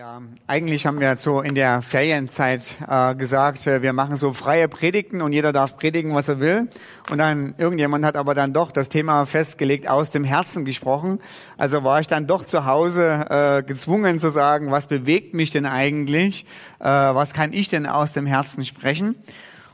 Ja, 0.00 0.22
eigentlich 0.46 0.86
haben 0.86 0.98
wir 0.98 1.14
so 1.18 1.42
in 1.42 1.54
der 1.54 1.82
Ferienzeit 1.82 2.78
äh, 2.88 3.14
gesagt, 3.14 3.66
äh, 3.66 3.82
wir 3.82 3.92
machen 3.92 4.16
so 4.16 4.32
freie 4.32 4.66
Predigten 4.66 5.20
und 5.20 5.34
jeder 5.34 5.52
darf 5.52 5.76
predigen, 5.76 6.14
was 6.14 6.26
er 6.30 6.40
will. 6.40 6.70
Und 7.10 7.18
dann 7.18 7.54
irgendjemand 7.58 8.06
hat 8.06 8.16
aber 8.16 8.34
dann 8.34 8.54
doch 8.54 8.72
das 8.72 8.88
Thema 8.88 9.26
festgelegt, 9.26 9.86
aus 9.86 10.08
dem 10.08 10.24
Herzen 10.24 10.64
gesprochen. 10.64 11.20
Also 11.58 11.84
war 11.84 12.00
ich 12.00 12.06
dann 12.06 12.26
doch 12.26 12.46
zu 12.46 12.64
Hause 12.64 13.26
äh, 13.28 13.62
gezwungen 13.62 14.18
zu 14.20 14.30
sagen, 14.30 14.70
was 14.70 14.86
bewegt 14.86 15.34
mich 15.34 15.50
denn 15.50 15.66
eigentlich? 15.66 16.46
Äh, 16.78 16.84
was 16.86 17.34
kann 17.34 17.52
ich 17.52 17.68
denn 17.68 17.84
aus 17.84 18.14
dem 18.14 18.24
Herzen 18.24 18.64
sprechen? 18.64 19.16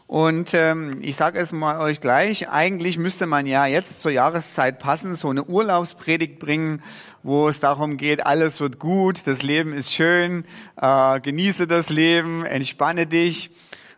Und 0.07 0.55
ähm, 0.55 0.99
ich 1.03 1.17
sage 1.17 1.39
es 1.41 1.51
mal 1.51 1.81
euch 1.81 2.01
gleich, 2.01 2.49
eigentlich 2.49 2.97
müsste 2.97 3.27
man 3.27 3.45
ja 3.47 3.67
jetzt 3.67 4.03
zur 4.03 4.13
Jahreszeit 4.13 4.79
passen, 4.79 5.17
so 5.17 5.31
eine 5.31 5.45
Urlaubspredigt 5.45 6.39
bringen, 6.39 6.81
wo 7.25 7.49
es 7.49 7.59
darum 7.59 7.97
geht, 7.97 8.25
alles 8.25 8.61
wird 8.61 8.79
gut, 8.79 9.27
das 9.27 9.43
Leben 9.43 9.73
ist 9.73 9.93
schön, 9.93 10.45
äh, 10.81 11.19
genieße 11.21 11.67
das 11.67 11.89
Leben, 11.89 12.45
entspanne 12.45 13.07
dich. 13.09 13.51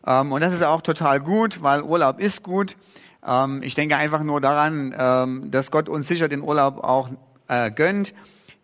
Ähm, 0.06 0.32
und 0.32 0.40
das 0.40 0.54
ist 0.54 0.62
auch 0.62 0.80
total 0.80 1.20
gut, 1.20 1.62
weil 1.62 1.82
Urlaub 1.82 2.20
ist 2.20 2.42
gut. 2.42 2.76
Ähm, 3.26 3.62
ich 3.62 3.74
denke 3.74 3.96
einfach 3.96 4.22
nur 4.22 4.40
daran, 4.40 4.94
ähm, 4.98 5.50
dass 5.50 5.70
Gott 5.70 5.90
uns 5.90 6.08
sicher 6.08 6.28
den 6.28 6.40
Urlaub 6.40 6.82
auch 6.82 7.10
äh, 7.48 7.70
gönnt. 7.70 8.14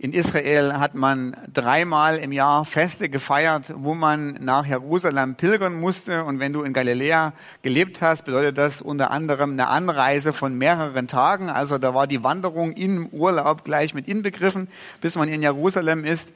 In 0.05 0.13
Israel 0.13 0.79
hat 0.79 0.95
man 0.95 1.35
dreimal 1.51 2.19
im 2.19 2.31
Jahr 2.31 2.67
Feste 2.67 3.09
gefeiert, 3.09 3.73
wo 3.75 3.95
man 3.95 4.35
nach 4.35 4.67
Jerusalem 4.67 5.35
pilgern 5.35 5.81
musste. 5.81 6.25
Und 6.25 6.41
wenn 6.41 6.53
du 6.53 6.63
in 6.63 6.75
Galiläa 6.75 7.33
gelebt 7.63 8.03
hast, 8.03 8.27
bedeutet 8.27 8.59
das 8.59 8.83
unter 8.83 9.11
anderem 9.11 9.53
eine 9.53 9.69
Anreise 9.69 10.35
von 10.35 10.59
mehreren 10.59 11.09
Tagen. 11.09 11.49
Also 11.49 11.79
da 11.79 11.95
war 11.95 12.07
die 12.07 12.23
Wanderung 12.23 12.73
im 12.73 13.07
Urlaub 13.07 13.65
gleich 13.65 13.95
mit 13.95 14.07
inbegriffen, 14.07 14.69
bis 15.01 15.17
man 15.17 15.31
in 15.31 15.41
Jerusalem 15.41 16.05
ist. 16.05 16.29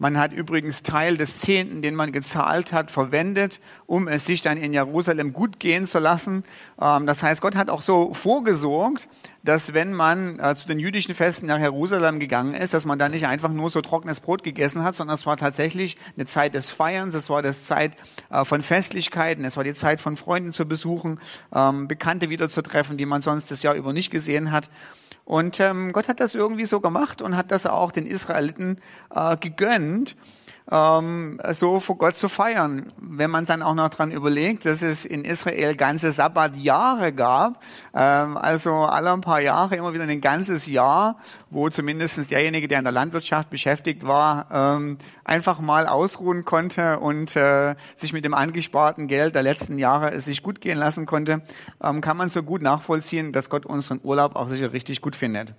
Man 0.00 0.16
hat 0.16 0.32
übrigens 0.32 0.84
Teil 0.84 1.16
des 1.16 1.38
Zehnten, 1.38 1.82
den 1.82 1.96
man 1.96 2.12
gezahlt 2.12 2.72
hat, 2.72 2.92
verwendet, 2.92 3.58
um 3.86 4.06
es 4.06 4.24
sich 4.24 4.40
dann 4.42 4.56
in 4.56 4.72
Jerusalem 4.72 5.32
gut 5.32 5.58
gehen 5.58 5.86
zu 5.86 5.98
lassen. 5.98 6.44
Ähm, 6.80 7.06
das 7.06 7.22
heißt, 7.22 7.40
Gott 7.40 7.56
hat 7.56 7.68
auch 7.68 7.82
so 7.82 8.14
vorgesorgt, 8.14 9.08
dass 9.42 9.74
wenn 9.74 9.92
man 9.92 10.38
äh, 10.38 10.54
zu 10.54 10.68
den 10.68 10.78
jüdischen 10.78 11.14
Festen 11.14 11.46
nach 11.46 11.58
Jerusalem 11.58 12.20
gegangen 12.20 12.54
ist, 12.54 12.74
dass 12.74 12.86
man 12.86 12.98
da 12.98 13.08
nicht 13.08 13.26
einfach 13.26 13.50
nur 13.50 13.70
so 13.70 13.80
trockenes 13.80 14.20
Brot 14.20 14.44
gegessen 14.44 14.84
hat, 14.84 14.94
sondern 14.94 15.16
es 15.16 15.26
war 15.26 15.36
tatsächlich 15.36 15.96
eine 16.16 16.26
Zeit 16.26 16.54
des 16.54 16.70
Feierns, 16.70 17.14
es 17.14 17.28
war 17.28 17.42
die 17.42 17.52
Zeit 17.52 17.92
äh, 18.30 18.44
von 18.44 18.62
Festlichkeiten, 18.62 19.44
es 19.44 19.56
war 19.56 19.64
die 19.64 19.74
Zeit 19.74 20.00
von 20.00 20.16
Freunden 20.16 20.52
zu 20.52 20.66
besuchen, 20.66 21.18
ähm, 21.52 21.88
Bekannte 21.88 22.30
wiederzutreffen, 22.30 22.98
die 22.98 23.06
man 23.06 23.22
sonst 23.22 23.50
das 23.50 23.64
Jahr 23.64 23.74
über 23.74 23.92
nicht 23.92 24.10
gesehen 24.10 24.52
hat. 24.52 24.70
Und 25.28 25.60
ähm, 25.60 25.92
Gott 25.92 26.08
hat 26.08 26.20
das 26.20 26.34
irgendwie 26.34 26.64
so 26.64 26.80
gemacht 26.80 27.20
und 27.20 27.36
hat 27.36 27.50
das 27.50 27.66
auch 27.66 27.92
den 27.92 28.06
Israeliten 28.06 28.78
äh, 29.14 29.36
gegönnt 29.36 30.16
ähm, 30.70 31.40
so 31.52 31.80
vor 31.80 31.96
Gott 31.96 32.16
zu 32.16 32.28
feiern. 32.28 32.92
Wenn 32.98 33.30
man 33.30 33.46
dann 33.46 33.62
auch 33.62 33.74
noch 33.74 33.88
dran 33.88 34.10
überlegt, 34.10 34.66
dass 34.66 34.82
es 34.82 35.04
in 35.04 35.24
Israel 35.24 35.74
ganze 35.74 36.12
Sabbatjahre 36.12 37.12
gab, 37.12 37.62
ähm, 37.94 38.36
also 38.36 38.72
alle 38.72 39.12
ein 39.12 39.20
paar 39.20 39.40
Jahre 39.40 39.76
immer 39.76 39.94
wieder 39.94 40.04
ein 40.04 40.20
ganzes 40.20 40.66
Jahr, 40.66 41.18
wo 41.50 41.68
zumindest 41.70 42.30
derjenige, 42.30 42.68
der 42.68 42.78
in 42.78 42.84
der 42.84 42.92
Landwirtschaft 42.92 43.50
beschäftigt 43.50 44.06
war, 44.06 44.46
ähm, 44.52 44.98
einfach 45.24 45.60
mal 45.60 45.86
ausruhen 45.86 46.44
konnte 46.44 46.98
und 46.98 47.34
äh, 47.36 47.74
sich 47.96 48.12
mit 48.12 48.24
dem 48.24 48.34
angesparten 48.34 49.08
Geld 49.08 49.34
der 49.34 49.42
letzten 49.42 49.78
Jahre 49.78 50.12
es 50.12 50.26
sich 50.26 50.42
gut 50.42 50.60
gehen 50.60 50.78
lassen 50.78 51.06
konnte, 51.06 51.42
ähm, 51.82 52.00
kann 52.00 52.16
man 52.16 52.28
so 52.28 52.42
gut 52.42 52.62
nachvollziehen, 52.62 53.32
dass 53.32 53.48
Gott 53.48 53.64
unseren 53.64 54.00
Urlaub 54.02 54.36
auch 54.36 54.48
sicher 54.48 54.72
richtig 54.72 55.00
gut 55.00 55.16
findet. 55.16 55.54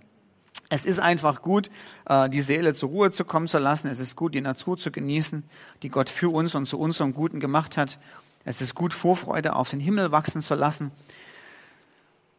Es 0.69 0.85
ist 0.85 0.99
einfach 0.99 1.41
gut, 1.41 1.71
äh, 2.05 2.29
die 2.29 2.41
Seele 2.41 2.73
zur 2.75 2.89
Ruhe 2.89 3.11
zu 3.11 3.25
kommen 3.25 3.47
zu 3.47 3.57
lassen. 3.57 3.87
Es 3.87 3.99
ist 3.99 4.15
gut, 4.15 4.35
die 4.35 4.41
Natur 4.41 4.77
zu 4.77 4.91
genießen, 4.91 5.43
die 5.81 5.89
Gott 5.89 6.09
für 6.09 6.29
uns 6.29 6.53
und 6.53 6.65
zu 6.65 6.79
unserem 6.79 7.13
Guten 7.13 7.39
gemacht 7.39 7.75
hat. 7.75 7.97
Es 8.45 8.61
ist 8.61 8.75
gut, 8.75 8.93
Vorfreude 8.93 9.55
auf 9.55 9.71
den 9.71 9.79
Himmel 9.79 10.11
wachsen 10.11 10.41
zu 10.41 10.53
lassen. 10.55 10.91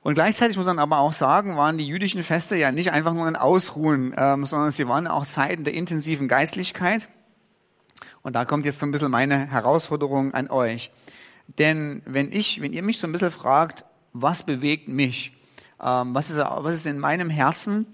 Und 0.03 0.15
gleichzeitig 0.15 0.57
muss 0.57 0.67
man 0.67 0.79
aber 0.79 0.99
auch 0.99 1.13
sagen, 1.13 1.57
waren 1.57 1.77
die 1.77 1.87
jüdischen 1.87 2.23
Feste 2.23 2.57
ja 2.57 2.73
nicht 2.73 2.91
einfach 2.93 3.13
nur 3.13 3.27
ein 3.27 3.37
Ausruhen, 3.37 4.15
ähm, 4.17 4.47
sondern 4.47 4.73
sie 4.73 4.89
waren 4.89 5.07
auch 5.07 5.27
Zeiten 5.27 5.65
der 5.65 5.75
intensiven 5.75 6.27
Geistlichkeit. 6.27 7.09
Und 8.23 8.35
da 8.35 8.45
kommt 8.45 8.65
jetzt 8.65 8.79
so 8.79 8.87
ein 8.87 8.93
bisschen 8.93 9.11
meine 9.11 9.51
Herausforderung 9.51 10.33
an 10.33 10.49
euch. 10.49 10.91
Denn 11.59 12.03
wenn 12.07 12.33
ich, 12.33 12.63
wenn 12.63 12.73
ihr 12.73 12.83
mich 12.83 12.99
so 12.99 13.07
ein 13.07 13.13
bisschen 13.13 13.31
fragt, 13.31 13.85
was 14.13 14.43
bewegt 14.43 14.89
mich? 14.89 15.37
Ähm, 15.83 16.15
was, 16.15 16.31
ist, 16.31 16.39
was 16.39 16.75
ist 16.75 16.87
in 16.87 16.99
meinem 16.99 17.29
Herzen? 17.29 17.87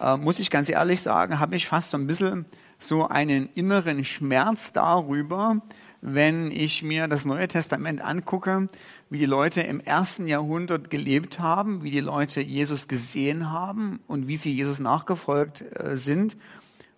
Äh, 0.00 0.16
muss 0.16 0.38
ich 0.38 0.50
ganz 0.50 0.68
ehrlich 0.68 1.02
sagen, 1.02 1.38
habe 1.38 1.56
ich 1.56 1.68
fast 1.68 1.90
so 1.90 1.98
ein 1.98 2.06
bisschen 2.06 2.46
so 2.78 3.06
einen 3.08 3.50
inneren 3.54 4.04
Schmerz 4.04 4.72
darüber, 4.72 5.60
wenn 6.00 6.50
ich 6.50 6.82
mir 6.82 7.08
das 7.08 7.26
Neue 7.26 7.46
Testament 7.46 8.00
angucke, 8.00 8.68
wie 9.10 9.18
die 9.18 9.26
Leute 9.26 9.60
im 9.60 9.80
ersten 9.80 10.26
Jahrhundert 10.26 10.88
gelebt 10.88 11.38
haben, 11.38 11.82
wie 11.82 11.90
die 11.90 12.00
Leute 12.00 12.40
Jesus 12.40 12.88
gesehen 12.88 13.50
haben 13.50 14.00
und 14.06 14.26
wie 14.26 14.36
sie 14.36 14.52
Jesus 14.52 14.78
nachgefolgt 14.78 15.62
äh, 15.78 15.96
sind 15.96 16.38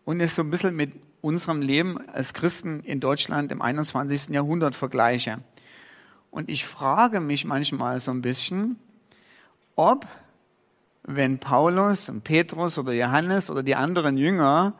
und 0.04 0.20
es 0.20 0.36
so 0.36 0.42
ein 0.42 0.50
bisschen 0.50 0.76
mit 0.76 0.92
unserem 1.20 1.62
Leben 1.62 1.98
als 2.08 2.34
Christen 2.34 2.80
in 2.80 3.00
Deutschland 3.00 3.50
im 3.50 3.62
21. 3.62 4.28
Jahrhundert 4.28 4.74
vergleiche. 4.74 5.38
Und 6.30 6.48
ich 6.48 6.64
frage 6.64 7.20
mich 7.20 7.44
manchmal 7.44 8.00
so 8.00 8.10
ein 8.10 8.22
bisschen, 8.22 8.76
ob 9.76 10.06
wenn 11.04 11.38
Paulus 11.38 12.08
und 12.08 12.24
Petrus 12.24 12.78
oder 12.78 12.92
Johannes 12.92 13.50
oder 13.50 13.62
die 13.62 13.74
anderen 13.74 14.16
Jünger 14.16 14.74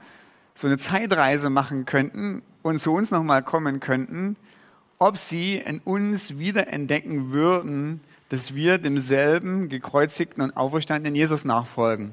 so 0.55 0.67
eine 0.67 0.79
Zeitreise 0.79 1.51
machen 1.51 1.85
könnten 1.85 2.43
und 2.63 2.79
zu 2.79 2.93
uns 2.93 3.11
nochmal 3.11 3.43
kommen 3.43 3.81
könnten, 3.81 4.37
ob 4.99 5.17
sie 5.17 5.57
in 5.57 5.81
uns 5.81 6.39
wiederentdecken 6.39 7.33
würden, 7.33 8.01
dass 8.29 8.55
wir 8.55 8.79
demselben 8.79 9.69
gekreuzigten 9.69 10.43
und 10.43 10.57
auferstandenen 10.57 11.17
Jesus 11.17 11.45
nachfolgen. 11.45 12.13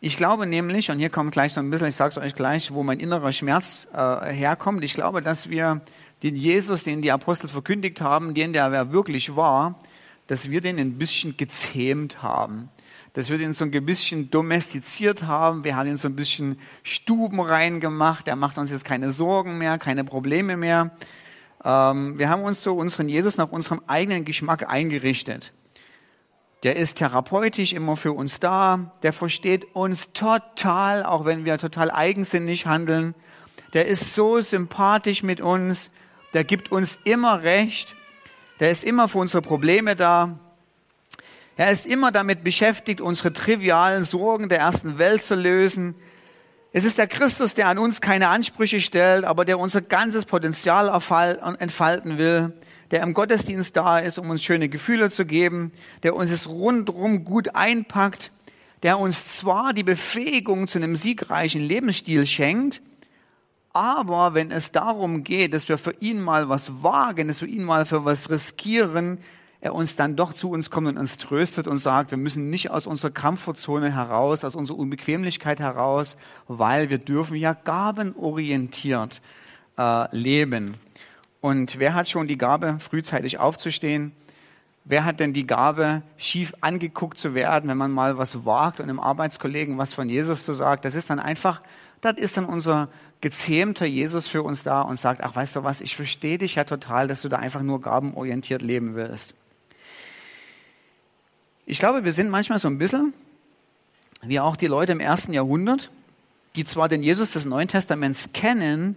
Ich 0.00 0.16
glaube 0.16 0.46
nämlich, 0.46 0.90
und 0.90 0.98
hier 0.98 1.10
kommt 1.10 1.32
gleich 1.32 1.52
so 1.52 1.60
ein 1.60 1.70
bisschen, 1.70 1.88
ich 1.88 1.94
sage 1.94 2.10
es 2.10 2.18
euch 2.18 2.34
gleich, 2.34 2.72
wo 2.72 2.82
mein 2.82 2.98
innerer 2.98 3.32
Schmerz 3.32 3.86
äh, 3.92 4.32
herkommt, 4.32 4.82
ich 4.82 4.94
glaube, 4.94 5.22
dass 5.22 5.48
wir 5.48 5.80
den 6.22 6.36
Jesus, 6.36 6.84
den 6.84 7.02
die 7.02 7.12
Apostel 7.12 7.48
verkündigt 7.48 8.00
haben, 8.00 8.34
den 8.34 8.52
der 8.52 8.92
wirklich 8.92 9.36
war, 9.36 9.78
dass 10.26 10.50
wir 10.50 10.60
den 10.60 10.78
ein 10.78 10.98
bisschen 10.98 11.36
gezähmt 11.36 12.22
haben, 12.22 12.70
dass 13.12 13.28
wir 13.28 13.38
den 13.38 13.52
so 13.52 13.64
ein 13.64 13.70
bisschen 13.70 14.30
domestiziert 14.30 15.24
haben. 15.24 15.64
Wir 15.64 15.76
haben 15.76 15.88
ihn 15.88 15.96
so 15.96 16.08
ein 16.08 16.16
bisschen 16.16 16.58
Stuben 16.82 17.40
reingemacht. 17.40 18.28
Er 18.28 18.36
macht 18.36 18.56
uns 18.58 18.70
jetzt 18.70 18.84
keine 18.84 19.10
Sorgen 19.10 19.58
mehr, 19.58 19.78
keine 19.78 20.04
Probleme 20.04 20.56
mehr. 20.56 20.90
Ähm, 21.64 22.18
wir 22.18 22.28
haben 22.28 22.42
uns 22.42 22.62
so 22.62 22.74
unseren 22.74 23.08
Jesus 23.08 23.36
nach 23.36 23.50
unserem 23.50 23.82
eigenen 23.86 24.24
Geschmack 24.24 24.68
eingerichtet. 24.70 25.52
Der 26.62 26.76
ist 26.76 26.98
therapeutisch 26.98 27.72
immer 27.72 27.96
für 27.96 28.12
uns 28.12 28.38
da. 28.38 28.92
Der 29.02 29.12
versteht 29.12 29.74
uns 29.74 30.12
total, 30.12 31.04
auch 31.04 31.24
wenn 31.24 31.44
wir 31.44 31.58
total 31.58 31.90
eigensinnig 31.90 32.66
handeln. 32.66 33.14
Der 33.74 33.86
ist 33.86 34.14
so 34.14 34.40
sympathisch 34.40 35.22
mit 35.22 35.40
uns. 35.40 35.90
Der 36.34 36.44
gibt 36.44 36.70
uns 36.70 36.98
immer 37.04 37.42
recht. 37.42 37.96
Der 38.62 38.70
ist 38.70 38.84
immer 38.84 39.08
für 39.08 39.18
unsere 39.18 39.42
Probleme 39.42 39.96
da. 39.96 40.38
Er 41.56 41.72
ist 41.72 41.84
immer 41.84 42.12
damit 42.12 42.44
beschäftigt, 42.44 43.00
unsere 43.00 43.32
trivialen 43.32 44.04
Sorgen 44.04 44.48
der 44.48 44.60
ersten 44.60 44.98
Welt 44.98 45.24
zu 45.24 45.34
lösen. 45.34 45.96
Es 46.72 46.84
ist 46.84 46.96
der 46.96 47.08
Christus, 47.08 47.54
der 47.54 47.66
an 47.66 47.78
uns 47.78 48.00
keine 48.00 48.28
Ansprüche 48.28 48.80
stellt, 48.80 49.24
aber 49.24 49.44
der 49.44 49.58
unser 49.58 49.80
ganzes 49.80 50.26
Potenzial 50.26 50.86
entfalten 51.58 52.18
will, 52.18 52.52
der 52.92 53.02
im 53.02 53.14
Gottesdienst 53.14 53.76
da 53.76 53.98
ist, 53.98 54.16
um 54.20 54.30
uns 54.30 54.44
schöne 54.44 54.68
Gefühle 54.68 55.10
zu 55.10 55.26
geben, 55.26 55.72
der 56.04 56.14
uns 56.14 56.30
es 56.30 56.48
rundherum 56.48 57.24
gut 57.24 57.56
einpackt, 57.56 58.30
der 58.84 59.00
uns 59.00 59.38
zwar 59.38 59.72
die 59.72 59.82
Befähigung 59.82 60.68
zu 60.68 60.78
einem 60.78 60.94
siegreichen 60.94 61.62
Lebensstil 61.62 62.26
schenkt, 62.26 62.80
aber 63.72 64.34
wenn 64.34 64.50
es 64.50 64.72
darum 64.72 65.24
geht, 65.24 65.54
dass 65.54 65.68
wir 65.68 65.78
für 65.78 65.94
ihn 66.00 66.20
mal 66.20 66.48
was 66.48 66.82
wagen, 66.82 67.28
dass 67.28 67.40
wir 67.40 67.48
ihn 67.48 67.64
mal 67.64 67.84
für 67.86 68.04
was 68.04 68.30
riskieren, 68.30 69.18
er 69.62 69.74
uns 69.74 69.94
dann 69.94 70.16
doch 70.16 70.32
zu 70.32 70.50
uns 70.50 70.70
kommt 70.70 70.88
und 70.88 70.98
uns 70.98 71.18
tröstet 71.18 71.68
und 71.68 71.78
sagt, 71.78 72.10
wir 72.10 72.18
müssen 72.18 72.50
nicht 72.50 72.70
aus 72.70 72.86
unserer 72.86 73.12
Komfortzone 73.12 73.94
heraus, 73.94 74.44
aus 74.44 74.56
unserer 74.56 74.78
Unbequemlichkeit 74.78 75.60
heraus, 75.60 76.16
weil 76.48 76.90
wir 76.90 76.98
dürfen 76.98 77.36
ja 77.36 77.54
gabenorientiert 77.54 79.22
äh, 79.78 80.16
leben. 80.16 80.74
Und 81.40 81.78
wer 81.78 81.94
hat 81.94 82.08
schon 82.08 82.26
die 82.26 82.38
Gabe, 82.38 82.78
frühzeitig 82.80 83.38
aufzustehen? 83.38 84.12
Wer 84.84 85.04
hat 85.04 85.20
denn 85.20 85.32
die 85.32 85.46
Gabe, 85.46 86.02
schief 86.16 86.54
angeguckt 86.60 87.16
zu 87.16 87.34
werden, 87.34 87.70
wenn 87.70 87.78
man 87.78 87.92
mal 87.92 88.18
was 88.18 88.44
wagt 88.44 88.80
und 88.80 88.88
einem 88.88 88.98
Arbeitskollegen 88.98 89.78
was 89.78 89.92
von 89.92 90.08
Jesus 90.08 90.44
zu 90.44 90.54
sagt? 90.54 90.84
Das 90.84 90.96
ist 90.96 91.08
dann 91.08 91.20
einfach, 91.20 91.62
das 92.00 92.16
ist 92.16 92.36
dann 92.36 92.46
unser 92.46 92.88
gezähmter 93.22 93.86
Jesus 93.86 94.26
für 94.26 94.42
uns 94.42 94.64
da 94.64 94.82
und 94.82 94.98
sagt, 94.98 95.22
ach 95.22 95.34
weißt 95.34 95.56
du 95.56 95.64
was, 95.64 95.80
ich 95.80 95.96
verstehe 95.96 96.36
dich 96.38 96.56
ja 96.56 96.64
total, 96.64 97.08
dass 97.08 97.22
du 97.22 97.28
da 97.28 97.38
einfach 97.38 97.62
nur 97.62 97.80
gabenorientiert 97.80 98.60
leben 98.60 98.94
willst. 98.94 99.34
Ich 101.64 101.78
glaube, 101.78 102.04
wir 102.04 102.12
sind 102.12 102.28
manchmal 102.28 102.58
so 102.58 102.68
ein 102.68 102.78
bisschen 102.78 103.14
wie 104.22 104.40
auch 104.40 104.56
die 104.56 104.66
Leute 104.66 104.92
im 104.92 105.00
ersten 105.00 105.32
Jahrhundert, 105.32 105.90
die 106.56 106.64
zwar 106.64 106.88
den 106.88 107.02
Jesus 107.02 107.32
des 107.32 107.44
Neuen 107.44 107.68
Testaments 107.68 108.32
kennen, 108.32 108.96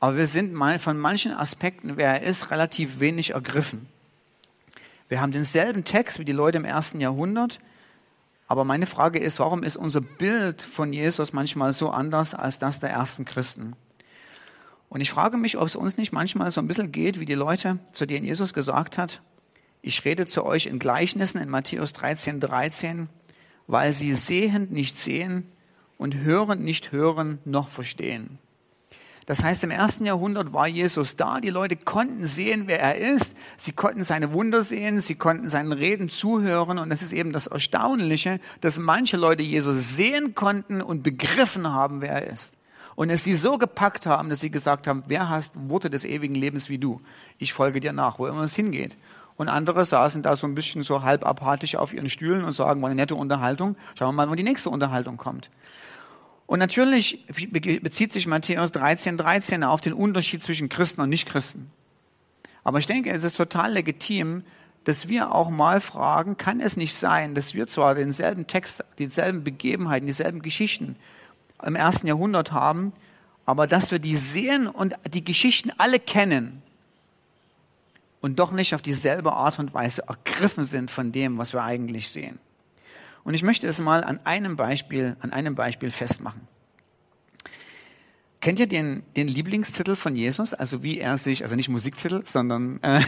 aber 0.00 0.18
wir 0.18 0.26
sind 0.26 0.56
von 0.78 0.98
manchen 0.98 1.32
Aspekten, 1.32 1.96
wer 1.96 2.20
er 2.20 2.22
ist, 2.22 2.50
relativ 2.50 3.00
wenig 3.00 3.30
ergriffen. 3.30 3.86
Wir 5.08 5.20
haben 5.20 5.32
denselben 5.32 5.84
Text 5.84 6.18
wie 6.18 6.24
die 6.24 6.32
Leute 6.32 6.58
im 6.58 6.64
ersten 6.64 7.00
Jahrhundert, 7.00 7.58
aber 8.46 8.64
meine 8.64 8.86
Frage 8.86 9.18
ist, 9.18 9.38
warum 9.38 9.62
ist 9.62 9.76
unser 9.76 10.00
Bild 10.00 10.62
von 10.62 10.92
Jesus 10.92 11.32
manchmal 11.32 11.72
so 11.72 11.90
anders 11.90 12.34
als 12.34 12.58
das 12.58 12.80
der 12.80 12.90
ersten 12.90 13.24
Christen? 13.24 13.74
Und 14.88 15.00
ich 15.00 15.10
frage 15.10 15.36
mich, 15.36 15.56
ob 15.56 15.66
es 15.66 15.76
uns 15.76 15.96
nicht 15.96 16.12
manchmal 16.12 16.50
so 16.50 16.60
ein 16.60 16.68
bisschen 16.68 16.92
geht, 16.92 17.18
wie 17.18 17.24
die 17.24 17.34
Leute, 17.34 17.78
zu 17.92 18.06
denen 18.06 18.26
Jesus 18.26 18.52
gesagt 18.52 18.98
hat, 18.98 19.22
ich 19.82 20.04
rede 20.04 20.26
zu 20.26 20.44
euch 20.44 20.66
in 20.66 20.78
Gleichnissen 20.78 21.38
in 21.38 21.50
Matthäus 21.50 21.92
13, 21.92 22.40
13, 22.40 23.08
weil 23.66 23.92
sie 23.92 24.14
sehend 24.14 24.72
nicht 24.72 24.98
sehen 24.98 25.50
und 25.98 26.14
hörend 26.14 26.62
nicht 26.62 26.92
hören 26.92 27.38
noch 27.44 27.68
verstehen. 27.68 28.38
Das 29.26 29.42
heißt, 29.42 29.64
im 29.64 29.70
ersten 29.70 30.04
Jahrhundert 30.04 30.52
war 30.52 30.68
Jesus 30.68 31.16
da. 31.16 31.40
Die 31.40 31.50
Leute 31.50 31.76
konnten 31.76 32.26
sehen, 32.26 32.64
wer 32.66 32.80
er 32.80 32.96
ist. 32.96 33.32
Sie 33.56 33.72
konnten 33.72 34.04
seine 34.04 34.34
Wunder 34.34 34.60
sehen. 34.60 35.00
Sie 35.00 35.14
konnten 35.14 35.48
seinen 35.48 35.72
Reden 35.72 36.10
zuhören. 36.10 36.78
Und 36.78 36.90
das 36.90 37.00
ist 37.00 37.12
eben 37.12 37.32
das 37.32 37.46
Erstaunliche, 37.46 38.38
dass 38.60 38.78
manche 38.78 39.16
Leute 39.16 39.42
Jesus 39.42 39.96
sehen 39.96 40.34
konnten 40.34 40.82
und 40.82 41.02
begriffen 41.02 41.72
haben, 41.72 42.02
wer 42.02 42.12
er 42.12 42.32
ist. 42.32 42.54
Und 42.96 43.10
es 43.10 43.24
sie 43.24 43.34
so 43.34 43.58
gepackt 43.58 44.06
haben, 44.06 44.28
dass 44.28 44.40
sie 44.40 44.50
gesagt 44.50 44.86
haben, 44.86 45.04
wer 45.08 45.28
hast 45.28 45.52
Worte 45.68 45.90
des 45.90 46.04
ewigen 46.04 46.34
Lebens 46.34 46.68
wie 46.68 46.78
du? 46.78 47.00
Ich 47.38 47.52
folge 47.52 47.80
dir 47.80 47.92
nach, 47.92 48.18
wo 48.18 48.26
immer 48.26 48.42
es 48.42 48.54
hingeht. 48.54 48.96
Und 49.36 49.48
andere 49.48 49.84
saßen 49.84 50.22
da 50.22 50.36
so 50.36 50.46
ein 50.46 50.54
bisschen 50.54 50.82
so 50.82 51.02
halb 51.02 51.26
apathisch 51.26 51.74
auf 51.74 51.92
ihren 51.92 52.08
Stühlen 52.08 52.44
und 52.44 52.52
sagen, 52.52 52.80
war 52.82 52.88
eine 52.88 53.00
nette 53.00 53.16
Unterhaltung. 53.16 53.74
Schauen 53.98 54.08
wir 54.08 54.12
mal, 54.12 54.30
wann 54.30 54.36
die 54.36 54.44
nächste 54.44 54.70
Unterhaltung 54.70 55.16
kommt. 55.16 55.50
Und 56.46 56.58
natürlich 56.58 57.24
bezieht 57.82 58.12
sich 58.12 58.26
Matthäus 58.26 58.70
13, 58.72 59.16
13 59.16 59.64
auf 59.64 59.80
den 59.80 59.94
Unterschied 59.94 60.42
zwischen 60.42 60.68
Christen 60.68 61.00
und 61.00 61.08
Nichtchristen. 61.08 61.70
Aber 62.64 62.78
ich 62.78 62.86
denke, 62.86 63.10
es 63.10 63.24
ist 63.24 63.36
total 63.36 63.72
legitim, 63.72 64.44
dass 64.84 65.08
wir 65.08 65.34
auch 65.34 65.48
mal 65.48 65.80
fragen, 65.80 66.36
kann 66.36 66.60
es 66.60 66.76
nicht 66.76 66.94
sein, 66.94 67.34
dass 67.34 67.54
wir 67.54 67.66
zwar 67.66 67.94
denselben 67.94 68.46
Text, 68.46 68.84
dieselben 68.98 69.42
Begebenheiten, 69.42 70.06
dieselben 70.06 70.42
Geschichten 70.42 70.96
im 71.62 71.76
ersten 71.76 72.06
Jahrhundert 72.06 72.52
haben, 72.52 72.92
aber 73.46 73.66
dass 73.66 73.90
wir 73.90 73.98
die 73.98 74.16
sehen 74.16 74.66
und 74.66 74.94
die 75.12 75.24
Geschichten 75.24 75.70
alle 75.78 75.98
kennen 75.98 76.62
und 78.20 78.38
doch 78.38 78.52
nicht 78.52 78.74
auf 78.74 78.82
dieselbe 78.82 79.32
Art 79.32 79.58
und 79.58 79.72
Weise 79.72 80.04
ergriffen 80.08 80.64
sind 80.64 80.90
von 80.90 81.12
dem, 81.12 81.38
was 81.38 81.52
wir 81.52 81.62
eigentlich 81.62 82.10
sehen. 82.10 82.38
Und 83.24 83.32
ich 83.34 83.42
möchte 83.42 83.66
es 83.66 83.80
mal 83.80 84.04
an 84.04 84.20
einem 84.24 84.56
Beispiel, 84.56 85.16
an 85.20 85.32
einem 85.32 85.54
Beispiel 85.54 85.90
festmachen. 85.90 86.42
Kennt 88.40 88.60
ihr 88.60 88.66
den, 88.66 89.02
den 89.16 89.26
Lieblingstitel 89.26 89.96
von 89.96 90.14
Jesus? 90.14 90.52
Also 90.52 90.82
wie 90.82 90.98
er 90.98 91.16
sich, 91.16 91.40
also 91.42 91.56
nicht 91.56 91.70
Musiktitel, 91.70 92.20
sondern, 92.26 92.78
äh, 92.82 93.00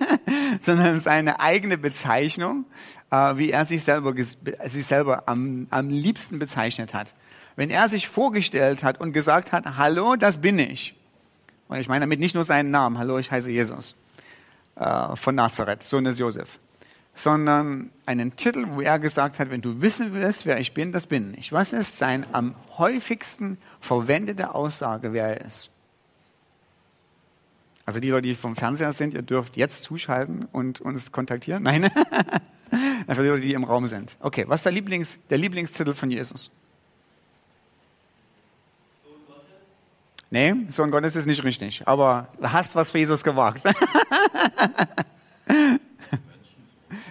sondern 0.60 0.98
seine 0.98 1.38
eigene 1.38 1.78
Bezeichnung, 1.78 2.64
äh, 3.12 3.36
wie 3.36 3.52
er 3.52 3.64
sich 3.64 3.84
selber, 3.84 4.12
sich 4.16 4.84
selber 4.84 5.28
am, 5.28 5.68
am 5.70 5.88
liebsten 5.88 6.40
bezeichnet 6.40 6.94
hat. 6.94 7.14
Wenn 7.54 7.70
er 7.70 7.88
sich 7.88 8.08
vorgestellt 8.08 8.82
hat 8.82 9.00
und 9.00 9.12
gesagt 9.12 9.52
hat, 9.52 9.76
hallo, 9.76 10.16
das 10.16 10.38
bin 10.38 10.58
ich. 10.58 10.96
Und 11.68 11.78
ich 11.78 11.86
meine 11.86 12.00
damit 12.00 12.18
nicht 12.18 12.34
nur 12.34 12.42
seinen 12.42 12.72
Namen, 12.72 12.98
hallo, 12.98 13.18
ich 13.18 13.30
heiße 13.30 13.52
Jesus 13.52 13.94
äh, 14.74 15.14
von 15.14 15.36
Nazareth, 15.36 15.84
Sohn 15.84 16.02
des 16.02 16.18
Josef 16.18 16.58
sondern 17.14 17.90
einen 18.06 18.36
Titel, 18.36 18.66
wo 18.70 18.80
er 18.80 18.98
gesagt 18.98 19.38
hat, 19.38 19.50
wenn 19.50 19.60
du 19.60 19.80
wissen 19.80 20.12
willst, 20.12 20.46
wer 20.46 20.58
ich 20.58 20.72
bin, 20.72 20.92
das 20.92 21.06
bin 21.06 21.34
ich. 21.36 21.52
Was 21.52 21.72
ist 21.72 21.98
sein 21.98 22.26
am 22.32 22.54
häufigsten 22.78 23.58
verwendete 23.80 24.54
Aussage, 24.54 25.12
wer 25.12 25.38
er 25.38 25.46
ist? 25.46 25.70
Also 27.84 28.00
die 28.00 28.10
Leute, 28.10 28.28
die 28.28 28.34
vom 28.34 28.56
Fernseher 28.56 28.92
sind, 28.92 29.14
ihr 29.14 29.22
dürft 29.22 29.56
jetzt 29.56 29.82
zuschalten 29.82 30.46
und 30.52 30.80
uns 30.80 31.12
kontaktieren. 31.12 31.64
Nein, 31.64 31.84
einfach 33.06 33.22
die 33.22 33.28
Leute, 33.28 33.42
die 33.42 33.54
im 33.54 33.64
Raum 33.64 33.86
sind. 33.86 34.16
Okay, 34.20 34.44
was 34.46 34.60
ist 34.60 34.64
der, 34.64 34.72
Lieblings, 34.72 35.18
der 35.28 35.38
Lieblingstitel 35.38 35.92
von 35.92 36.10
Jesus? 36.10 36.50
Sohn 39.04 39.14
Gottes? 39.26 39.42
Nee, 40.30 40.54
Sohn 40.68 40.90
Gottes 40.90 41.16
ist 41.16 41.26
nicht 41.26 41.42
richtig, 41.42 41.86
aber 41.86 42.28
hast 42.40 42.74
was 42.74 42.90
für 42.90 42.98
Jesus 42.98 43.24
gewagt. 43.24 43.64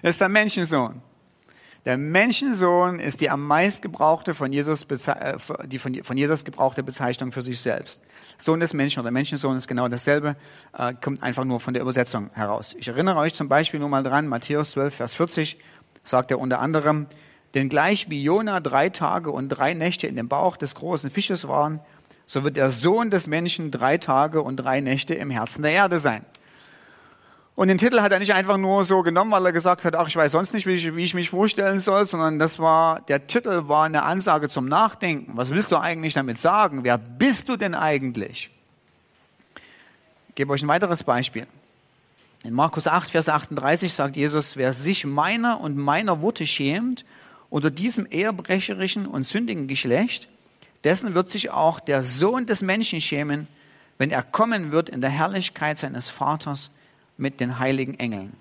Ist 0.01 0.19
der 0.19 0.29
Menschensohn. 0.29 1.01
Der 1.85 1.97
Menschensohn 1.97 2.99
ist 2.99 3.21
die 3.21 3.29
am 3.29 3.45
meist 3.45 3.81
gebrauchte 3.81 4.35
von 4.35 4.53
Jesus, 4.53 4.83
äh, 4.83 5.37
die 5.65 5.79
von 5.79 6.17
Jesus 6.17 6.45
gebrauchte 6.45 6.83
Bezeichnung 6.83 7.31
für 7.31 7.41
sich 7.41 7.59
selbst. 7.59 8.01
Sohn 8.37 8.59
des 8.59 8.73
Menschen 8.73 8.99
oder 8.99 9.09
Menschensohn 9.09 9.57
ist 9.57 9.67
genau 9.67 9.87
dasselbe, 9.87 10.35
äh, 10.77 10.93
kommt 10.93 11.23
einfach 11.23 11.43
nur 11.43 11.59
von 11.59 11.73
der 11.73 11.81
Übersetzung 11.81 12.29
heraus. 12.33 12.75
Ich 12.77 12.87
erinnere 12.87 13.17
euch 13.17 13.33
zum 13.33 13.49
Beispiel 13.49 13.79
nur 13.79 13.89
mal 13.89 14.03
dran, 14.03 14.27
Matthäus 14.27 14.71
12, 14.71 14.93
Vers 14.93 15.13
40 15.15 15.57
sagt 16.03 16.29
er 16.29 16.39
unter 16.39 16.59
anderem, 16.59 17.07
denn 17.55 17.67
gleich 17.67 18.09
wie 18.09 18.23
Jona 18.23 18.59
drei 18.59 18.89
Tage 18.89 19.31
und 19.31 19.49
drei 19.49 19.73
Nächte 19.73 20.07
in 20.07 20.15
dem 20.15 20.27
Bauch 20.27 20.57
des 20.57 20.75
großen 20.75 21.09
Fisches 21.09 21.47
waren, 21.47 21.79
so 22.27 22.43
wird 22.43 22.57
der 22.57 22.69
Sohn 22.69 23.09
des 23.09 23.27
Menschen 23.27 23.71
drei 23.71 23.97
Tage 23.97 24.41
und 24.41 24.57
drei 24.57 24.81
Nächte 24.81 25.15
im 25.15 25.31
Herzen 25.31 25.63
der 25.63 25.71
Erde 25.71 25.99
sein. 25.99 26.25
Und 27.55 27.67
den 27.67 27.77
Titel 27.77 28.01
hat 28.01 28.11
er 28.11 28.19
nicht 28.19 28.33
einfach 28.33 28.57
nur 28.57 28.83
so 28.85 29.01
genommen, 29.01 29.31
weil 29.31 29.45
er 29.45 29.51
gesagt 29.51 29.83
hat, 29.83 29.95
ach, 29.95 30.07
ich 30.07 30.15
weiß 30.15 30.31
sonst 30.31 30.53
nicht, 30.53 30.65
wie 30.65 30.75
ich, 30.75 30.95
wie 30.95 31.03
ich 31.03 31.13
mich 31.13 31.29
vorstellen 31.29 31.79
soll, 31.79 32.05
sondern 32.05 32.39
das 32.39 32.59
war, 32.59 33.01
der 33.01 33.27
Titel 33.27 33.67
war 33.67 33.85
eine 33.85 34.03
Ansage 34.03 34.47
zum 34.47 34.67
Nachdenken. 34.67 35.33
Was 35.35 35.49
willst 35.49 35.71
du 35.71 35.77
eigentlich 35.77 36.13
damit 36.13 36.39
sagen? 36.39 36.83
Wer 36.83 36.97
bist 36.97 37.49
du 37.49 37.57
denn 37.57 37.75
eigentlich? 37.75 38.51
Ich 40.29 40.35
gebe 40.35 40.53
euch 40.53 40.63
ein 40.63 40.69
weiteres 40.69 41.03
Beispiel. 41.03 41.45
In 42.43 42.53
Markus 42.53 42.87
8, 42.87 43.09
Vers 43.09 43.29
38 43.29 43.93
sagt 43.93 44.15
Jesus, 44.15 44.55
wer 44.55 44.73
sich 44.73 45.05
meiner 45.05 45.59
und 45.59 45.77
meiner 45.77 46.21
Worte 46.21 46.47
schämt, 46.47 47.05
unter 47.49 47.69
diesem 47.69 48.07
ehrbrecherischen 48.09 49.05
und 49.05 49.27
sündigen 49.27 49.67
Geschlecht, 49.67 50.29
dessen 50.85 51.13
wird 51.13 51.29
sich 51.29 51.51
auch 51.51 51.81
der 51.81 52.01
Sohn 52.01 52.45
des 52.45 52.61
Menschen 52.61 53.01
schämen, 53.01 53.47
wenn 53.97 54.09
er 54.09 54.23
kommen 54.23 54.71
wird 54.71 54.89
in 54.89 55.01
der 55.01 55.09
Herrlichkeit 55.09 55.77
seines 55.77 56.09
Vaters 56.09 56.71
mit 57.21 57.39
den 57.39 57.59
heiligen 57.59 57.97
Engeln. 57.99 58.33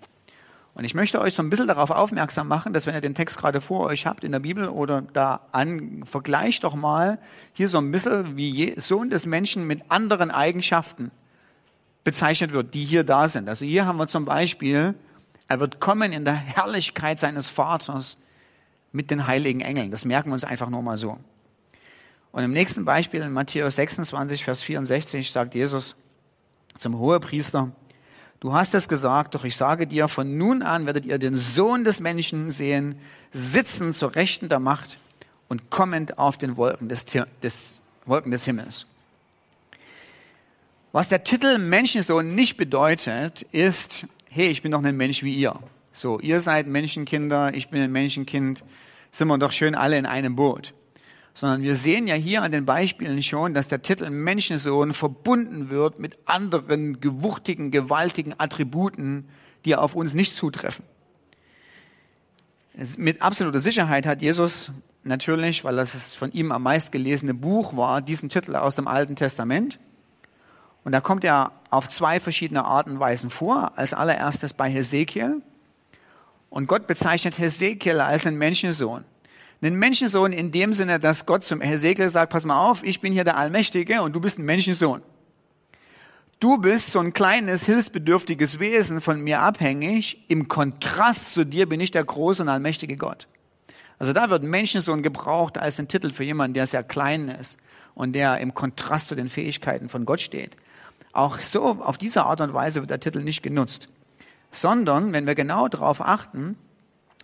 Und 0.74 0.84
ich 0.84 0.94
möchte 0.94 1.20
euch 1.20 1.34
so 1.34 1.42
ein 1.42 1.50
bisschen 1.50 1.66
darauf 1.66 1.90
aufmerksam 1.90 2.48
machen, 2.48 2.72
dass 2.72 2.86
wenn 2.86 2.94
ihr 2.94 3.00
den 3.00 3.14
Text 3.14 3.36
gerade 3.38 3.60
vor 3.60 3.86
euch 3.86 4.06
habt 4.06 4.24
in 4.24 4.32
der 4.32 4.38
Bibel 4.38 4.68
oder 4.68 5.02
da 5.02 5.40
an, 5.52 6.04
vergleicht 6.04 6.64
doch 6.64 6.74
mal 6.74 7.18
hier 7.52 7.68
so 7.68 7.78
ein 7.78 7.90
bisschen, 7.90 8.36
wie 8.36 8.74
Sohn 8.80 9.10
des 9.10 9.26
Menschen 9.26 9.66
mit 9.66 9.82
anderen 9.90 10.30
Eigenschaften 10.30 11.10
bezeichnet 12.04 12.52
wird, 12.52 12.72
die 12.72 12.84
hier 12.84 13.04
da 13.04 13.28
sind. 13.28 13.48
Also 13.48 13.66
hier 13.66 13.84
haben 13.84 13.98
wir 13.98 14.06
zum 14.06 14.24
Beispiel, 14.24 14.94
er 15.48 15.60
wird 15.60 15.80
kommen 15.80 16.12
in 16.12 16.24
der 16.24 16.34
Herrlichkeit 16.34 17.20
seines 17.20 17.50
Vaters 17.50 18.16
mit 18.92 19.10
den 19.10 19.26
heiligen 19.26 19.60
Engeln. 19.60 19.90
Das 19.90 20.04
merken 20.04 20.30
wir 20.30 20.34
uns 20.34 20.44
einfach 20.44 20.70
nur 20.70 20.82
mal 20.82 20.96
so. 20.96 21.18
Und 22.32 22.44
im 22.44 22.52
nächsten 22.52 22.84
Beispiel 22.84 23.20
in 23.22 23.32
Matthäus 23.32 23.76
26, 23.76 24.44
Vers 24.44 24.62
64 24.62 25.30
sagt 25.30 25.54
Jesus 25.54 25.96
zum 26.78 26.98
Hohepriester, 26.98 27.72
Du 28.40 28.54
hast 28.54 28.74
es 28.74 28.88
gesagt, 28.88 29.34
doch 29.34 29.44
ich 29.44 29.54
sage 29.54 29.86
dir, 29.86 30.08
von 30.08 30.38
nun 30.38 30.62
an 30.62 30.86
werdet 30.86 31.04
ihr 31.04 31.18
den 31.18 31.36
Sohn 31.36 31.84
des 31.84 32.00
Menschen 32.00 32.50
sehen, 32.50 32.98
sitzen 33.32 33.92
zur 33.92 34.14
Rechten 34.14 34.48
der 34.48 34.58
Macht 34.60 34.98
und 35.48 35.68
kommend 35.68 36.18
auf 36.18 36.38
den 36.38 36.56
Wolken 36.56 36.88
des, 36.88 37.04
des, 37.42 37.82
Wolken 38.06 38.32
des 38.32 38.46
Himmels. 38.46 38.86
Was 40.92 41.10
der 41.10 41.22
Titel 41.22 41.58
Menschensohn 41.58 42.34
nicht 42.34 42.56
bedeutet, 42.56 43.42
ist, 43.52 44.06
hey, 44.30 44.48
ich 44.48 44.62
bin 44.62 44.72
doch 44.72 44.82
ein 44.82 44.96
Mensch 44.96 45.22
wie 45.22 45.34
ihr. 45.34 45.54
So, 45.92 46.18
ihr 46.18 46.40
seid 46.40 46.66
Menschenkinder, 46.66 47.52
ich 47.54 47.68
bin 47.68 47.82
ein 47.82 47.92
Menschenkind, 47.92 48.64
sind 49.12 49.28
wir 49.28 49.38
doch 49.38 49.52
schön 49.52 49.74
alle 49.74 49.98
in 49.98 50.06
einem 50.06 50.34
Boot 50.34 50.72
sondern 51.34 51.62
wir 51.62 51.76
sehen 51.76 52.06
ja 52.06 52.14
hier 52.14 52.42
an 52.42 52.52
den 52.52 52.66
Beispielen 52.66 53.22
schon, 53.22 53.54
dass 53.54 53.68
der 53.68 53.82
Titel 53.82 54.10
Menschensohn 54.10 54.94
verbunden 54.94 55.70
wird 55.70 55.98
mit 55.98 56.18
anderen 56.26 57.00
gewuchtigen, 57.00 57.70
gewaltigen 57.70 58.34
Attributen, 58.38 59.28
die 59.64 59.76
auf 59.76 59.94
uns 59.94 60.14
nicht 60.14 60.34
zutreffen. 60.34 60.84
Mit 62.96 63.22
absoluter 63.22 63.60
Sicherheit 63.60 64.06
hat 64.06 64.22
Jesus 64.22 64.72
natürlich, 65.02 65.64
weil 65.64 65.76
das 65.76 66.14
von 66.14 66.32
ihm 66.32 66.52
am 66.52 66.62
meist 66.62 66.92
gelesene 66.92 67.34
Buch 67.34 67.76
war, 67.76 68.00
diesen 68.00 68.28
Titel 68.28 68.56
aus 68.56 68.76
dem 68.76 68.88
Alten 68.88 69.16
Testament. 69.16 69.78
Und 70.84 70.92
da 70.92 71.00
kommt 71.00 71.24
er 71.24 71.52
auf 71.70 71.88
zwei 71.88 72.20
verschiedene 72.20 72.64
Arten 72.64 72.92
und 72.92 73.00
Weisen 73.00 73.30
vor. 73.30 73.72
Als 73.76 73.92
allererstes 73.92 74.54
bei 74.54 74.70
Hesekiel. 74.70 75.42
Und 76.48 76.66
Gott 76.66 76.86
bezeichnet 76.86 77.38
Hesekiel 77.38 78.00
als 78.00 78.26
einen 78.26 78.38
Menschensohn. 78.38 79.04
Einen 79.62 79.78
Menschensohn 79.78 80.32
in 80.32 80.50
dem 80.52 80.72
Sinne, 80.72 80.98
dass 80.98 81.26
Gott 81.26 81.44
zum 81.44 81.60
Hesekiel 81.60 82.08
sagt, 82.08 82.32
pass 82.32 82.46
mal 82.46 82.58
auf, 82.58 82.82
ich 82.82 83.00
bin 83.00 83.12
hier 83.12 83.24
der 83.24 83.36
Allmächtige 83.36 84.00
und 84.00 84.14
du 84.14 84.20
bist 84.20 84.38
ein 84.38 84.44
Menschensohn. 84.46 85.02
Du 86.38 86.56
bist 86.56 86.92
so 86.92 87.00
ein 87.00 87.12
kleines, 87.12 87.66
hilfsbedürftiges 87.66 88.58
Wesen 88.58 89.02
von 89.02 89.20
mir 89.20 89.40
abhängig. 89.40 90.24
Im 90.28 90.48
Kontrast 90.48 91.34
zu 91.34 91.44
dir 91.44 91.68
bin 91.68 91.80
ich 91.80 91.90
der 91.90 92.02
große 92.02 92.42
und 92.42 92.48
allmächtige 92.48 92.96
Gott. 92.96 93.28
Also 93.98 94.14
da 94.14 94.30
wird 94.30 94.44
Menschensohn 94.44 95.02
gebraucht 95.02 95.58
als 95.58 95.78
ein 95.78 95.88
Titel 95.88 96.10
für 96.10 96.24
jemanden, 96.24 96.54
der 96.54 96.66
sehr 96.66 96.82
klein 96.82 97.28
ist 97.28 97.58
und 97.94 98.14
der 98.14 98.38
im 98.38 98.54
Kontrast 98.54 99.08
zu 99.08 99.14
den 99.14 99.28
Fähigkeiten 99.28 99.90
von 99.90 100.06
Gott 100.06 100.22
steht. 100.22 100.56
Auch 101.12 101.38
so, 101.40 101.82
auf 101.82 101.98
diese 101.98 102.24
Art 102.24 102.40
und 102.40 102.54
Weise 102.54 102.80
wird 102.80 102.90
der 102.90 103.00
Titel 103.00 103.20
nicht 103.20 103.42
genutzt. 103.42 103.88
Sondern, 104.50 105.12
wenn 105.12 105.26
wir 105.26 105.34
genau 105.34 105.68
darauf 105.68 106.00
achten, 106.00 106.56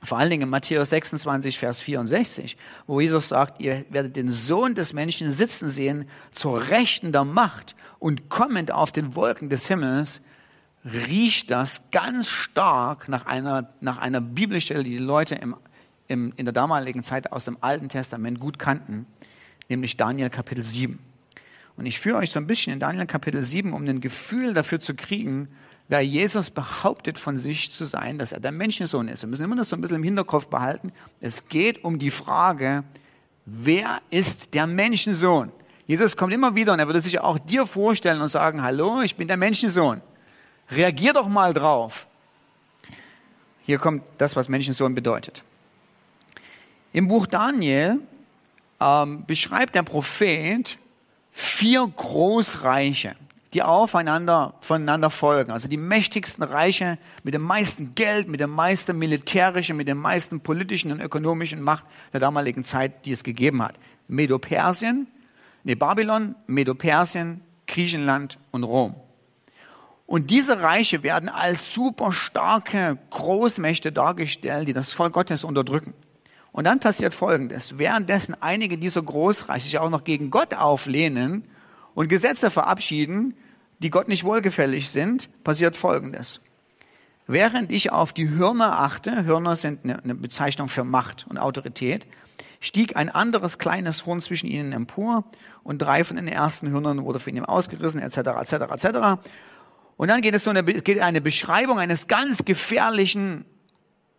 vor 0.07 0.19
allen 0.19 0.31
Dingen 0.31 0.45
in 0.45 0.49
Matthäus 0.49 0.91
26, 0.91 1.59
Vers 1.59 1.81
64, 1.81 2.57
wo 2.87 3.01
Jesus 3.01 3.29
sagt, 3.29 3.61
ihr 3.61 3.85
werdet 3.91 4.17
den 4.17 4.31
Sohn 4.31 4.75
des 4.75 4.93
Menschen 4.93 5.31
sitzen 5.31 5.69
sehen, 5.69 6.09
zur 6.33 6.69
Rechten 6.69 7.13
der 7.13 7.25
Macht 7.25 7.77
und 7.99 8.29
kommend 8.29 8.73
auf 8.73 8.93
den 8.93 9.15
Wolken 9.15 9.49
des 9.49 9.69
Himmels, 9.69 10.21
riecht 10.85 11.51
das 11.51 11.91
ganz 11.91 12.29
stark 12.29 13.09
nach 13.09 13.27
einer, 13.27 13.75
nach 13.81 13.99
einer 13.99 14.21
Bibelstelle, 14.21 14.85
die 14.85 14.91
die 14.91 14.99
Leute 14.99 15.35
im 15.35 15.57
im, 16.09 16.33
in 16.37 16.47
der 16.47 16.53
damaligen 16.53 17.03
Zeit 17.03 17.33
aus 17.33 17.45
dem 17.45 17.59
Alten 17.61 17.89
Testament 17.89 18.41
gut 18.41 18.59
kannten, 18.59 19.07
nämlich 19.69 19.97
Daniel 19.97 20.31
Kapitel 20.31 20.65
7. 20.65 20.99
Und 21.77 21.87
ich 21.87 22.01
führe 22.01 22.19
euch 22.19 22.31
so 22.31 22.39
ein 22.39 22.47
bisschen 22.47 22.73
in 22.73 22.81
Daniel 22.81 23.07
Kapitel 23.07 23.43
7, 23.43 23.73
um 23.73 23.87
ein 23.87 24.01
Gefühl 24.01 24.55
dafür 24.55 24.81
zu 24.81 24.95
kriegen, 24.95 25.49
wer 25.88 26.00
Jesus 26.00 26.50
behauptet 26.50 27.19
von 27.19 27.38
sich 27.38 27.71
zu 27.71 27.85
sein, 27.85 28.19
dass 28.19 28.33
er 28.33 28.40
der 28.40 28.52
Menschensohn 28.52 29.09
ist. 29.09 29.23
Wir 29.23 29.28
müssen 29.28 29.45
immer 29.45 29.57
das 29.57 29.69
so 29.69 29.76
ein 29.76 29.81
bisschen 29.81 29.97
im 29.97 30.02
Hinterkopf 30.02 30.47
behalten. 30.49 30.93
Es 31.21 31.49
geht 31.49 31.85
um 31.85 31.99
die 31.99 32.11
Frage, 32.11 32.85
wer 33.45 34.00
ist 34.11 34.55
der 34.55 34.66
Menschensohn? 34.66 35.52
Jesus 35.87 36.16
kommt 36.16 36.33
immer 36.33 36.55
wieder 36.55 36.73
und 36.73 36.81
er 36.81 36.87
würde 36.87 37.00
sich 37.00 37.21
auch 37.21 37.38
dir 37.38 37.66
vorstellen 37.66 38.21
und 38.21 38.28
sagen, 38.28 38.62
hallo, 38.62 39.02
ich 39.02 39.14
bin 39.14 39.28
der 39.28 39.37
Menschensohn. 39.37 40.00
Reagier 40.71 41.12
doch 41.12 41.28
mal 41.28 41.55
drauf. 41.55 42.07
Hier 43.64 43.78
kommt 43.78 44.02
das, 44.19 44.35
was 44.35 44.49
Menschensohn 44.49 44.95
bedeutet. 44.95 45.43
Im 46.93 47.09
Buch 47.09 47.26
Daniel 47.26 48.00
ähm, 48.81 49.25
beschreibt 49.26 49.75
der 49.75 49.83
Prophet 49.83 50.78
vier 51.31 51.87
Großreiche, 51.87 53.14
die 53.57 53.63
aufeinander, 53.63 54.53
voneinander 54.61 55.09
folgen. 55.09 55.51
Also 55.51 55.67
die 55.67 55.79
mächtigsten 55.79 56.45
Reiche 56.45 56.99
mit 57.23 57.33
dem 57.33 57.41
meisten 57.41 57.95
Geld, 57.95 58.29
mit 58.29 58.41
dem 58.41 58.51
meisten 58.51 58.99
militärischen, 58.99 59.79
mit 59.79 59.89
dem 59.89 59.97
meisten 59.97 60.41
politischen 60.41 60.93
und 60.93 61.01
ökonomischen 61.01 61.63
Macht 61.63 61.87
der 62.13 62.21
damaligen 62.21 62.65
Zeit, 62.65 63.07
die 63.07 63.13
es 63.13 63.25
gegeben 63.25 63.63
hat. 63.63 63.77
Medo-Persien, 64.09 65.07
nee, 65.65 65.75
Babylon, 65.75 66.35
Medo-Persien, 66.47 67.41
Griechenland 67.67 68.39
und 68.51 68.65
Rom. 68.65 68.95
Und 70.05 70.31
diese 70.31 70.61
Reiche 70.61 71.03
werden 71.03 71.31
als 71.31 71.73
super 71.73 72.13
starke 72.13 72.99
Großmächte 73.09 73.91
dargestellt, 73.91 74.69
die 74.69 74.75
das 74.75 74.93
Volk 74.93 75.15
Gottes 75.15 75.45
unterdrücken. 75.45 75.95
Und 76.53 76.65
dann 76.65 76.79
passiert 76.79 77.15
Folgendes. 77.15 77.79
Währenddessen 77.79 78.37
einige 78.39 78.77
dieser 78.77 79.03
Großreiche 79.03 79.65
sich 79.65 79.79
auch 79.79 79.89
noch 79.89 80.05
gegen 80.05 80.31
Gott 80.31 80.53
auflehnen 80.53 81.45
und 81.95 82.09
Gesetze 82.09 82.51
verabschieden, 82.51 83.35
die 83.78 83.90
Gott 83.90 84.09
nicht 84.09 84.25
wohlgefällig 84.25 84.90
sind, 84.90 85.28
passiert 85.45 85.76
Folgendes. 85.76 86.40
Während 87.26 87.73
ich 87.73 87.90
auf 87.90 88.12
die 88.12 88.30
Hörner 88.30 88.78
achte, 88.78 89.25
Hörner 89.25 89.56
sind 89.56 89.85
eine 89.85 90.14
Bezeichnung 90.14 90.68
für 90.68 90.85
Macht 90.85 91.26
und 91.28 91.38
Autorität, 91.38 92.06
stieg 92.61 92.97
ein 92.97 93.11
anderes 93.11 93.59
kleines 93.59 94.06
Horn 94.06 94.21
zwischen 94.21 94.47
ihnen 94.47 94.73
empor 94.73 95.25
und 95.64 95.78
drei 95.78 96.04
von 96.04 96.16
den 96.16 96.28
ersten 96.28 96.71
Hörnern 96.71 97.04
wurde 97.04 97.18
von 97.18 97.37
ihm 97.37 97.45
ausgerissen, 97.45 98.00
etc., 98.00 98.18
etc., 98.18 98.52
etc. 98.52 98.87
Und 99.97 100.09
dann 100.09 100.21
geht 100.21 100.35
es 100.35 100.45
so 100.45 100.50
eine, 100.50 100.62
geht 100.62 101.00
eine 101.00 101.21
Beschreibung 101.21 101.78
eines 101.78 102.06
ganz 102.06 102.45
gefährlichen 102.45 103.45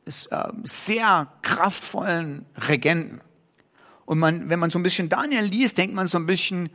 äh, 0.05 0.47
sehr 0.63 1.27
kraftvollen 1.41 2.45
Regenten. 2.55 3.21
Und 4.05 4.19
man, 4.19 4.49
wenn 4.49 4.59
man 4.59 4.69
so 4.69 4.79
ein 4.79 4.83
bisschen 4.83 5.09
Daniel 5.09 5.43
liest, 5.43 5.77
denkt 5.77 5.95
man 5.95 6.07
so 6.07 6.17
ein 6.17 6.25
bisschen, 6.25 6.69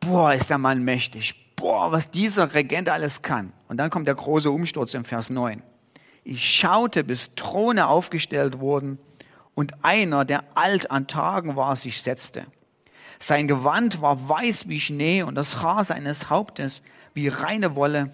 boah, 0.00 0.34
ist 0.34 0.50
der 0.50 0.58
Mann 0.58 0.82
mächtig. 0.82 1.43
Boah, 1.56 1.92
was 1.92 2.10
dieser 2.10 2.54
Regent 2.54 2.88
alles 2.88 3.22
kann. 3.22 3.52
Und 3.68 3.78
dann 3.78 3.90
kommt 3.90 4.08
der 4.08 4.14
große 4.14 4.50
Umsturz 4.50 4.94
im 4.94 5.04
Vers 5.04 5.30
9. 5.30 5.62
Ich 6.24 6.44
schaute, 6.44 7.04
bis 7.04 7.30
Throne 7.36 7.86
aufgestellt 7.86 8.60
wurden 8.60 8.98
und 9.54 9.84
einer, 9.84 10.24
der 10.24 10.44
alt 10.54 10.90
an 10.90 11.06
Tagen 11.06 11.56
war, 11.56 11.76
sich 11.76 12.02
setzte. 12.02 12.46
Sein 13.18 13.46
Gewand 13.46 14.02
war 14.02 14.28
weiß 14.28 14.68
wie 14.68 14.80
Schnee 14.80 15.22
und 15.22 15.34
das 15.34 15.62
Haar 15.62 15.84
seines 15.84 16.30
Hauptes 16.30 16.82
wie 17.12 17.28
reine 17.28 17.76
Wolle. 17.76 18.10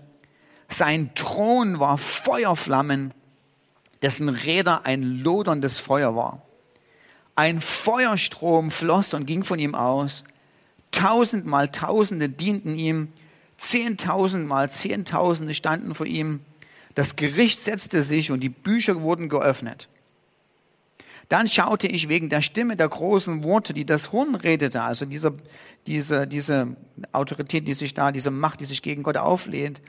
Sein 0.69 1.15
Thron 1.15 1.81
war 1.81 1.99
Feuerflammen 1.99 3.15
dessen 4.03 4.29
Räder 4.29 4.87
ein 4.87 5.03
loderndes 5.03 5.79
Feuer 5.79 6.17
war. 6.17 6.43
Ein 7.37 7.61
Feuerstrom 7.61 8.71
floss 8.71 9.15
und 9.15 9.27
ging 9.27 9.45
von 9.45 9.59
ihm 9.59 9.75
aus. 9.75 10.25
Tausendmal 10.91 11.69
Tausende 11.69 12.29
dienten 12.29 12.77
ihm. 12.77 13.13
Zehntausendmal 13.61 14.71
Zehntausende 14.71 15.52
standen 15.52 15.95
vor 15.95 16.07
ihm. 16.07 16.40
Das 16.95 17.14
Gericht 17.14 17.61
setzte 17.61 18.00
sich 18.00 18.31
und 18.31 18.40
die 18.40 18.49
Bücher 18.49 19.02
wurden 19.02 19.29
geöffnet. 19.29 19.90
Dann 21.29 21.47
schaute 21.47 21.87
ich 21.87 22.09
wegen 22.09 22.31
der 22.31 22.40
Stimme 22.40 22.75
der 22.76 22.88
großen 22.88 23.45
Worte, 23.45 23.75
die 23.75 23.85
das 23.85 24.12
Horn 24.12 24.35
redete, 24.35 24.81
also 24.83 25.05
diese, 25.05 25.35
diese, 25.87 26.26
diese 26.26 26.75
Autorität, 27.12 27.69
die 27.69 27.75
sich 27.75 27.93
da, 27.93 28.12
diese 28.12 28.31
Macht, 28.31 28.61
die 28.61 28.64
sich 28.64 28.81
gegen 28.81 29.02
Gott 29.02 29.19
auflehnt. 29.19 29.83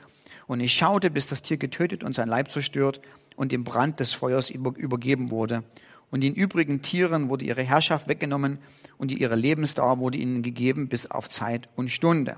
Und 0.46 0.60
ich 0.60 0.74
schaute, 0.74 1.10
bis 1.10 1.26
das 1.26 1.40
Tier 1.40 1.56
getötet 1.56 2.04
und 2.04 2.14
sein 2.14 2.28
Leib 2.28 2.50
zerstört 2.50 3.00
und 3.36 3.52
dem 3.52 3.64
Brand 3.64 4.00
des 4.00 4.12
Feuers 4.12 4.50
übergeben 4.50 5.30
wurde. 5.30 5.64
Und 6.10 6.20
den 6.20 6.34
übrigen 6.34 6.82
Tieren 6.82 7.30
wurde 7.30 7.46
ihre 7.46 7.62
Herrschaft 7.62 8.06
weggenommen 8.06 8.58
und 8.98 9.10
ihre 9.10 9.34
Lebensdauer 9.34 9.98
wurde 9.98 10.18
ihnen 10.18 10.42
gegeben 10.42 10.88
bis 10.88 11.10
auf 11.10 11.30
Zeit 11.30 11.70
und 11.74 11.88
Stunde. 11.88 12.36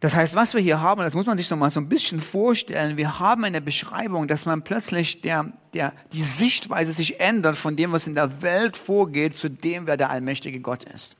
Das 0.00 0.14
heißt, 0.14 0.34
was 0.34 0.54
wir 0.54 0.62
hier 0.62 0.80
haben, 0.80 1.02
das 1.02 1.14
muss 1.14 1.26
man 1.26 1.36
sich 1.36 1.50
noch 1.50 1.58
mal 1.58 1.70
so 1.70 1.78
ein 1.78 1.88
bisschen 1.88 2.20
vorstellen. 2.20 2.96
Wir 2.96 3.18
haben 3.18 3.44
eine 3.44 3.60
Beschreibung, 3.60 4.28
dass 4.28 4.46
man 4.46 4.62
plötzlich 4.62 5.20
der, 5.20 5.52
der, 5.74 5.92
die 6.12 6.22
Sichtweise 6.22 6.92
sich 6.92 7.20
ändert 7.20 7.56
von 7.56 7.76
dem, 7.76 7.92
was 7.92 8.06
in 8.06 8.14
der 8.14 8.40
Welt 8.40 8.78
vorgeht, 8.78 9.36
zu 9.36 9.50
dem, 9.50 9.86
wer 9.86 9.98
der 9.98 10.08
allmächtige 10.08 10.60
Gott 10.60 10.84
ist. 10.84 11.16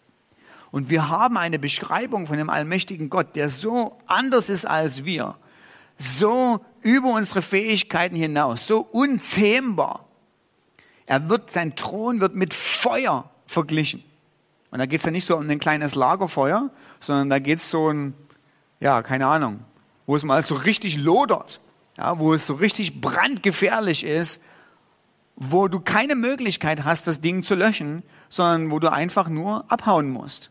Und 0.71 0.89
wir 0.89 1.11
haben 1.11 1.37
eine 1.37 1.59
Beschreibung 1.59 2.27
von 2.27 2.39
dem 2.39 2.49
allmächtigen 2.49 3.11
Gott, 3.11 3.37
der 3.37 3.51
so 3.51 3.99
anders 4.07 4.49
ist 4.49 4.65
als 4.65 5.05
wir 5.05 5.37
so 6.01 6.65
über 6.81 7.13
unsere 7.13 7.43
Fähigkeiten 7.43 8.17
hinaus, 8.17 8.67
so 8.67 8.81
unzähmbar. 8.81 10.07
Er 11.05 11.29
wird, 11.29 11.51
sein 11.51 11.77
Thron 11.77 12.21
wird 12.21 12.35
mit 12.35 12.55
Feuer 12.55 13.29
verglichen. 13.47 14.03
Und 14.71 14.79
da 14.79 14.87
geht 14.87 15.01
es 15.01 15.05
ja 15.05 15.11
nicht 15.11 15.27
so 15.27 15.37
um 15.37 15.49
ein 15.49 15.59
kleines 15.59 15.95
Lagerfeuer, 15.95 16.71
sondern 17.01 17.29
da 17.29 17.39
geht 17.39 17.59
es 17.59 17.71
so 17.71 17.91
ein, 17.93 18.15
ja, 18.81 19.03
keine 19.03 19.27
Ahnung, 19.27 19.61
wo 20.07 20.17
es 20.17 20.25
mal 20.25 20.43
so 20.43 20.55
richtig 20.55 20.97
lodert, 20.97 21.61
ja, 21.97 22.19
wo 22.19 22.35
es 22.35 22.47
so 22.47 22.55
richtig 22.55 23.01
brandgefährlich 23.01 24.05
ist, 24.05 24.43
wo 25.37 25.69
du 25.69 25.81
keine 25.81 26.17
Möglichkeit 26.17 26.85
hast, 26.85 27.07
das 27.07 27.21
Ding 27.21 27.43
zu 27.43 27.55
löschen, 27.55 28.03
sondern 28.29 28.71
wo 28.71 28.79
du 28.79 28.91
einfach 28.91 29.29
nur 29.29 29.71
abhauen 29.71 30.11
musst 30.11 30.51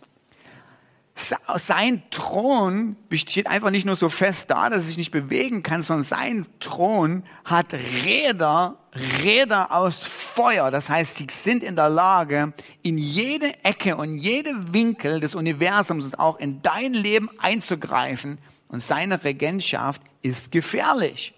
sein 1.57 2.03
Thron 2.11 2.95
besteht 3.09 3.47
einfach 3.47 3.71
nicht 3.71 3.85
nur 3.85 3.95
so 3.95 4.09
fest 4.09 4.49
da, 4.49 4.69
dass 4.69 4.83
er 4.83 4.87
sich 4.87 4.97
nicht 4.97 5.11
bewegen 5.11 5.63
kann, 5.63 5.81
sondern 5.81 6.03
sein 6.03 6.47
Thron 6.59 7.23
hat 7.43 7.73
Räder, 7.73 8.77
Räder 9.23 9.73
aus 9.73 10.03
Feuer. 10.03 10.71
Das 10.71 10.89
heißt, 10.89 11.17
sie 11.17 11.27
sind 11.29 11.63
in 11.63 11.75
der 11.75 11.89
Lage, 11.89 12.53
in 12.81 12.97
jede 12.97 13.63
Ecke 13.63 13.97
und 13.97 14.17
jede 14.17 14.73
Winkel 14.73 15.19
des 15.19 15.35
Universums 15.35 16.05
und 16.05 16.19
auch 16.19 16.39
in 16.39 16.61
dein 16.61 16.93
Leben 16.93 17.29
einzugreifen. 17.39 18.37
Und 18.67 18.81
seine 18.81 19.23
Regentschaft 19.23 20.01
ist 20.21 20.51
gefährlich 20.51 21.33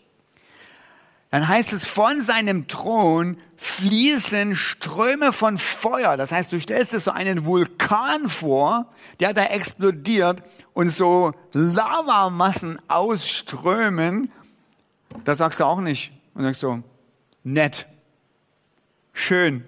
dann 1.32 1.48
heißt 1.48 1.72
es, 1.72 1.88
von 1.88 2.22
seinem 2.22 2.68
Thron 2.68 3.38
fließen 3.56 4.58
Ströme 4.58 5.32
von 5.32 5.58
Feuer. 5.58 6.18
Das 6.18 6.34
heißt, 6.34 6.52
du 6.52 6.60
stellst 6.60 6.92
dir 6.92 7.00
so 7.00 7.12
einen 7.12 7.46
Vulkan 7.46 8.28
vor, 8.28 8.92
der 9.22 9.34
da 9.34 9.46
explodiert 9.46 10.44
und 10.74 10.90
so 10.90 11.32
Lavamassen 11.54 12.80
ausströmen. 12.90 14.30
Da 15.24 15.34
sagst 15.34 15.62
du 15.62 15.66
auch 15.66 15.80
nicht. 15.80 16.12
Und 16.34 16.44
sagst 16.44 16.60
so, 16.60 16.84
nett, 17.46 17.88
schön. 19.14 19.64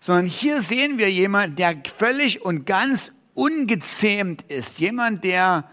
Sondern 0.00 0.26
hier 0.26 0.60
sehen 0.60 0.98
wir 0.98 1.10
jemand, 1.10 1.58
der 1.58 1.76
völlig 1.96 2.42
und 2.42 2.66
ganz 2.66 3.10
ungezähmt 3.32 4.42
ist. 4.48 4.80
Jemand, 4.80 5.24
der 5.24 5.64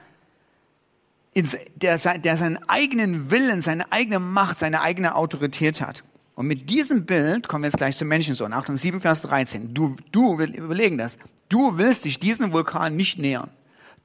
der, 1.43 1.97
der 1.97 2.37
seinen 2.37 2.57
eigenen 2.69 3.31
Willen, 3.31 3.61
seine 3.61 3.91
eigene 3.91 4.19
Macht, 4.19 4.59
seine 4.59 4.81
eigene 4.81 5.15
Autorität 5.15 5.81
hat. 5.81 6.03
Und 6.35 6.47
mit 6.47 6.69
diesem 6.69 7.05
Bild 7.05 7.49
kommen 7.49 7.63
wir 7.63 7.67
jetzt 7.67 7.77
gleich 7.77 7.97
zum 7.97 8.07
Menschensohn. 8.07 8.53
Achtung, 8.53 8.77
7, 8.77 9.01
Vers 9.01 9.21
13. 9.23 9.73
Du, 9.73 9.97
du, 10.11 10.39
überlegen 10.39 10.97
das. 10.97 11.17
Du 11.49 11.77
willst 11.77 12.05
dich 12.05 12.17
diesem 12.17 12.53
Vulkan 12.53 12.95
nicht 12.95 13.19
nähern. 13.19 13.49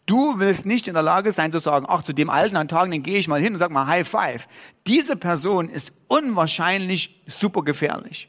Du 0.07 0.39
willst 0.39 0.67
nicht 0.67 0.89
in 0.89 0.95
der 0.95 1.03
Lage 1.03 1.33
sein 1.33 1.53
zu 1.53 1.59
sagen, 1.59 1.87
ach, 1.89 2.03
zu 2.03 2.13
dem 2.13 2.29
alten 2.29 2.57
Antagen, 2.57 2.91
den 2.91 3.03
gehe 3.03 3.19
ich 3.19 3.29
mal 3.29 3.41
hin 3.41 3.55
und 3.55 3.59
sag 3.59 3.71
mal 3.71 3.87
High 3.87 4.07
Five. 4.07 4.49
Diese 4.87 5.17
Person 5.17 5.69
ist 5.69 5.93
unwahrscheinlich 6.09 7.23
super 7.27 7.63
gefährlich. 7.63 8.29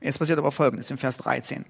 Jetzt 0.00 0.18
passiert 0.18 0.38
aber 0.38 0.52
Folgendes 0.52 0.90
im 0.90 0.96
Vers 0.96 1.18
13. 1.18 1.66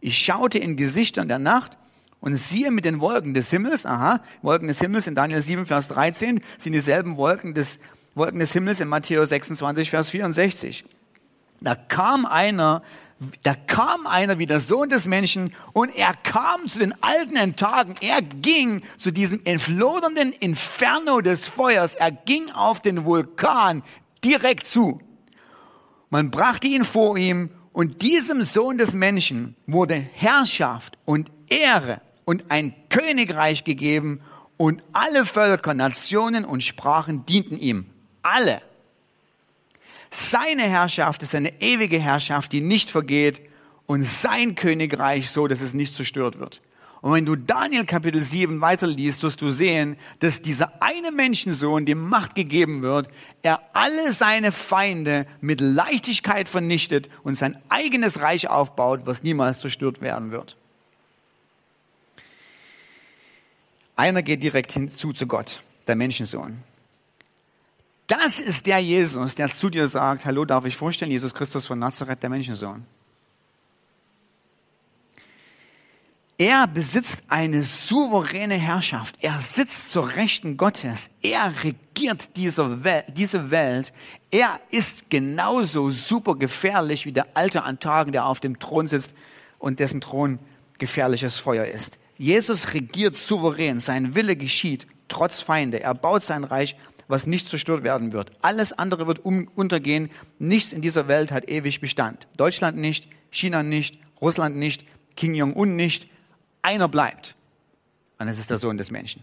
Ich 0.00 0.16
schaute 0.16 0.58
in 0.58 0.76
Gesichtern 0.76 1.28
der 1.28 1.38
Nacht 1.38 1.76
und 2.20 2.34
siehe 2.36 2.70
mit 2.70 2.84
den 2.84 3.00
Wolken 3.00 3.34
des 3.34 3.50
Himmels, 3.50 3.86
aha, 3.86 4.20
Wolken 4.42 4.68
des 4.68 4.80
Himmels 4.80 5.06
in 5.06 5.14
Daniel 5.14 5.40
7, 5.40 5.66
Vers 5.66 5.88
13 5.88 6.40
sind 6.58 6.72
dieselben 6.72 7.16
Wolken 7.16 7.54
des, 7.54 7.78
Wolken 8.14 8.40
des 8.40 8.52
Himmels 8.52 8.80
in 8.80 8.88
Matthäus 8.88 9.28
26, 9.28 9.90
Vers 9.90 10.08
64. 10.08 10.84
Da 11.60 11.74
kam 11.74 12.26
einer 12.26 12.82
da 13.42 13.54
kam 13.54 14.06
einer 14.06 14.38
wie 14.38 14.46
der 14.46 14.60
Sohn 14.60 14.90
des 14.90 15.06
Menschen 15.06 15.54
und 15.72 15.96
er 15.96 16.12
kam 16.14 16.68
zu 16.68 16.78
den 16.78 16.94
alten 17.02 17.56
Tagen. 17.56 17.94
Er 18.00 18.20
ging 18.20 18.82
zu 18.98 19.10
diesem 19.10 19.40
entflodernden 19.44 20.32
Inferno 20.32 21.22
des 21.22 21.48
Feuers. 21.48 21.94
Er 21.94 22.10
ging 22.10 22.50
auf 22.50 22.82
den 22.82 23.06
Vulkan 23.06 23.82
direkt 24.22 24.66
zu. 24.66 25.00
Man 26.10 26.30
brachte 26.30 26.66
ihn 26.66 26.84
vor 26.84 27.16
ihm 27.16 27.50
und 27.72 28.02
diesem 28.02 28.42
Sohn 28.42 28.76
des 28.76 28.92
Menschen 28.92 29.56
wurde 29.66 29.94
Herrschaft 29.94 30.98
und 31.06 31.30
Ehre 31.48 32.00
und 32.24 32.44
ein 32.50 32.74
Königreich 32.88 33.64
gegeben 33.64 34.20
und 34.56 34.82
alle 34.92 35.24
Völker, 35.24 35.74
Nationen 35.74 36.44
und 36.44 36.62
Sprachen 36.62 37.26
dienten 37.26 37.58
ihm. 37.58 37.86
Alle. 38.22 38.62
Seine 40.10 40.62
Herrschaft 40.62 41.22
ist 41.22 41.34
eine 41.34 41.60
ewige 41.60 42.00
Herrschaft, 42.00 42.52
die 42.52 42.60
nicht 42.60 42.90
vergeht 42.90 43.42
und 43.86 44.02
sein 44.02 44.54
Königreich 44.54 45.30
so, 45.30 45.46
dass 45.46 45.60
es 45.60 45.74
nicht 45.74 45.94
zerstört 45.94 46.38
wird. 46.38 46.62
Und 47.02 47.12
wenn 47.12 47.26
du 47.26 47.36
Daniel 47.36 47.84
Kapitel 47.84 48.22
7 48.22 48.60
weiterliest, 48.60 49.22
wirst 49.22 49.42
du 49.42 49.50
sehen, 49.50 49.96
dass 50.20 50.42
dieser 50.42 50.82
eine 50.82 51.12
Menschensohn 51.12 51.84
dem 51.84 52.08
Macht 52.08 52.34
gegeben 52.34 52.82
wird, 52.82 53.08
er 53.42 53.60
alle 53.74 54.10
seine 54.10 54.50
Feinde 54.50 55.26
mit 55.40 55.60
Leichtigkeit 55.60 56.48
vernichtet 56.48 57.08
und 57.22 57.36
sein 57.36 57.58
eigenes 57.68 58.22
Reich 58.22 58.48
aufbaut, 58.48 59.02
was 59.04 59.22
niemals 59.22 59.60
zerstört 59.60 60.00
werden 60.00 60.32
wird. 60.32 60.56
Einer 63.96 64.22
geht 64.22 64.42
direkt 64.42 64.72
hinzu 64.72 65.12
zu 65.12 65.26
Gott, 65.26 65.62
der 65.86 65.96
Menschensohn. 65.96 66.62
Das 68.06 68.38
ist 68.38 68.66
der 68.66 68.78
Jesus, 68.78 69.34
der 69.34 69.52
zu 69.52 69.70
dir 69.70 69.88
sagt, 69.88 70.26
hallo, 70.26 70.44
darf 70.44 70.64
ich 70.64 70.76
vorstellen, 70.76 71.10
Jesus 71.10 71.34
Christus 71.34 71.66
von 71.66 71.78
Nazareth, 71.78 72.22
der 72.22 72.30
Menschensohn. 72.30 72.86
Er 76.38 76.66
besitzt 76.66 77.22
eine 77.28 77.64
souveräne 77.64 78.56
Herrschaft. 78.56 79.16
Er 79.22 79.38
sitzt 79.38 79.88
zur 79.88 80.14
Rechten 80.16 80.58
Gottes. 80.58 81.08
Er 81.22 81.64
regiert 81.64 82.36
diese 82.36 82.84
Welt. 82.84 83.92
Er 84.30 84.60
ist 84.70 85.08
genauso 85.08 85.88
super 85.88 86.36
gefährlich 86.36 87.06
wie 87.06 87.12
der 87.12 87.28
Alte 87.32 87.62
an 87.62 87.80
Tagen, 87.80 88.12
der 88.12 88.26
auf 88.26 88.40
dem 88.40 88.58
Thron 88.58 88.86
sitzt 88.86 89.14
und 89.58 89.80
dessen 89.80 90.02
Thron 90.02 90.38
gefährliches 90.76 91.38
Feuer 91.38 91.64
ist. 91.64 91.98
Jesus 92.18 92.74
regiert 92.74 93.16
souverän. 93.16 93.80
Sein 93.80 94.14
Wille 94.14 94.36
geschieht 94.36 94.86
trotz 95.08 95.40
Feinde. 95.40 95.80
Er 95.80 95.94
baut 95.94 96.22
sein 96.22 96.44
Reich 96.44 96.76
was 97.08 97.26
nicht 97.26 97.48
zerstört 97.48 97.84
werden 97.84 98.12
wird. 98.12 98.32
Alles 98.42 98.72
andere 98.72 99.06
wird 99.06 99.24
um, 99.24 99.48
untergehen. 99.54 100.10
Nichts 100.38 100.72
in 100.72 100.82
dieser 100.82 101.08
Welt 101.08 101.30
hat 101.32 101.48
ewig 101.48 101.80
Bestand. 101.80 102.26
Deutschland 102.36 102.76
nicht, 102.76 103.08
China 103.30 103.62
nicht, 103.62 103.98
Russland 104.20 104.56
nicht, 104.56 104.84
Kim 105.16 105.34
Jong-un 105.34 105.76
nicht. 105.76 106.08
Einer 106.62 106.88
bleibt. 106.88 107.36
Und 108.18 108.26
das 108.26 108.38
ist 108.38 108.50
der 108.50 108.58
Sohn 108.58 108.76
des 108.76 108.90
Menschen. 108.90 109.22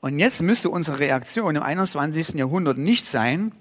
Und 0.00 0.18
jetzt 0.18 0.42
müsste 0.42 0.70
unsere 0.70 0.98
Reaktion 1.00 1.56
im 1.56 1.62
21. 1.62 2.34
Jahrhundert 2.34 2.78
nicht 2.78 3.06
sein, 3.06 3.52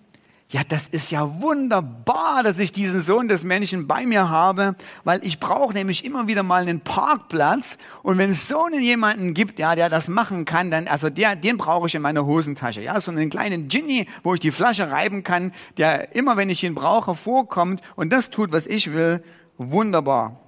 ja, 0.49 0.61
das 0.65 0.87
ist 0.87 1.11
ja 1.11 1.41
wunderbar, 1.41 2.41
dass 2.41 2.59
ich 2.59 2.71
diesen 2.71 3.01
Sohn 3.01 3.27
des 3.27 3.43
Menschen 3.43 3.85
bei 3.85 4.05
mir 4.05 4.29
habe, 4.29 4.75
weil 5.03 5.19
ich 5.25 5.41
brauche 5.41 5.73
nämlich 5.73 6.05
immer 6.05 6.27
wieder 6.27 6.41
mal 6.41 6.61
einen 6.61 6.79
Parkplatz. 6.79 7.77
Und 8.01 8.17
wenn 8.17 8.29
es 8.29 8.47
so 8.47 8.63
einen 8.63 8.81
jemanden 8.81 9.33
gibt, 9.33 9.59
ja, 9.59 9.75
der 9.75 9.89
das 9.89 10.07
machen 10.07 10.45
kann, 10.45 10.71
dann, 10.71 10.87
also 10.87 11.09
der, 11.09 11.35
den 11.35 11.57
brauche 11.57 11.87
ich 11.87 11.95
in 11.95 12.01
meiner 12.01 12.25
Hosentasche. 12.25 12.81
Ja, 12.81 12.97
so 13.01 13.11
einen 13.11 13.29
kleinen 13.29 13.67
Ginny, 13.67 14.07
wo 14.23 14.35
ich 14.35 14.39
die 14.39 14.51
Flasche 14.51 14.89
reiben 14.89 15.25
kann, 15.25 15.51
der 15.75 16.15
immer, 16.15 16.37
wenn 16.37 16.49
ich 16.49 16.63
ihn 16.63 16.75
brauche, 16.75 17.13
vorkommt 17.13 17.81
und 17.97 18.13
das 18.13 18.29
tut, 18.29 18.53
was 18.53 18.67
ich 18.67 18.93
will. 18.93 19.21
Wunderbar. 19.57 20.46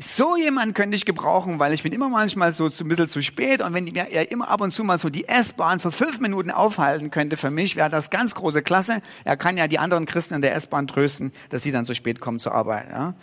So 0.00 0.36
jemand 0.36 0.76
könnte 0.76 0.96
ich 0.96 1.04
gebrauchen, 1.04 1.58
weil 1.58 1.72
ich 1.72 1.82
bin 1.82 1.92
immer 1.92 2.08
manchmal 2.08 2.52
so 2.52 2.66
ein 2.66 2.88
bisschen 2.88 3.08
zu 3.08 3.20
spät 3.20 3.60
und 3.60 3.74
wenn 3.74 3.88
er 3.88 4.30
immer 4.30 4.48
ab 4.48 4.60
und 4.60 4.70
zu 4.70 4.84
mal 4.84 4.96
so 4.96 5.10
die 5.10 5.26
S-Bahn 5.26 5.80
für 5.80 5.90
fünf 5.90 6.20
Minuten 6.20 6.52
aufhalten 6.52 7.10
könnte 7.10 7.36
für 7.36 7.50
mich, 7.50 7.74
wäre 7.74 7.90
das 7.90 8.08
ganz 8.08 8.36
große 8.36 8.62
Klasse. 8.62 9.02
Er 9.24 9.36
kann 9.36 9.56
ja 9.56 9.66
die 9.66 9.80
anderen 9.80 10.06
Christen 10.06 10.34
in 10.34 10.42
der 10.42 10.54
S-Bahn 10.54 10.86
trösten, 10.86 11.32
dass 11.48 11.64
sie 11.64 11.72
dann 11.72 11.84
zu 11.84 11.96
spät 11.96 12.20
kommen 12.20 12.38
zur 12.38 12.54
Arbeit. 12.54 12.88
Ja. 12.90 13.14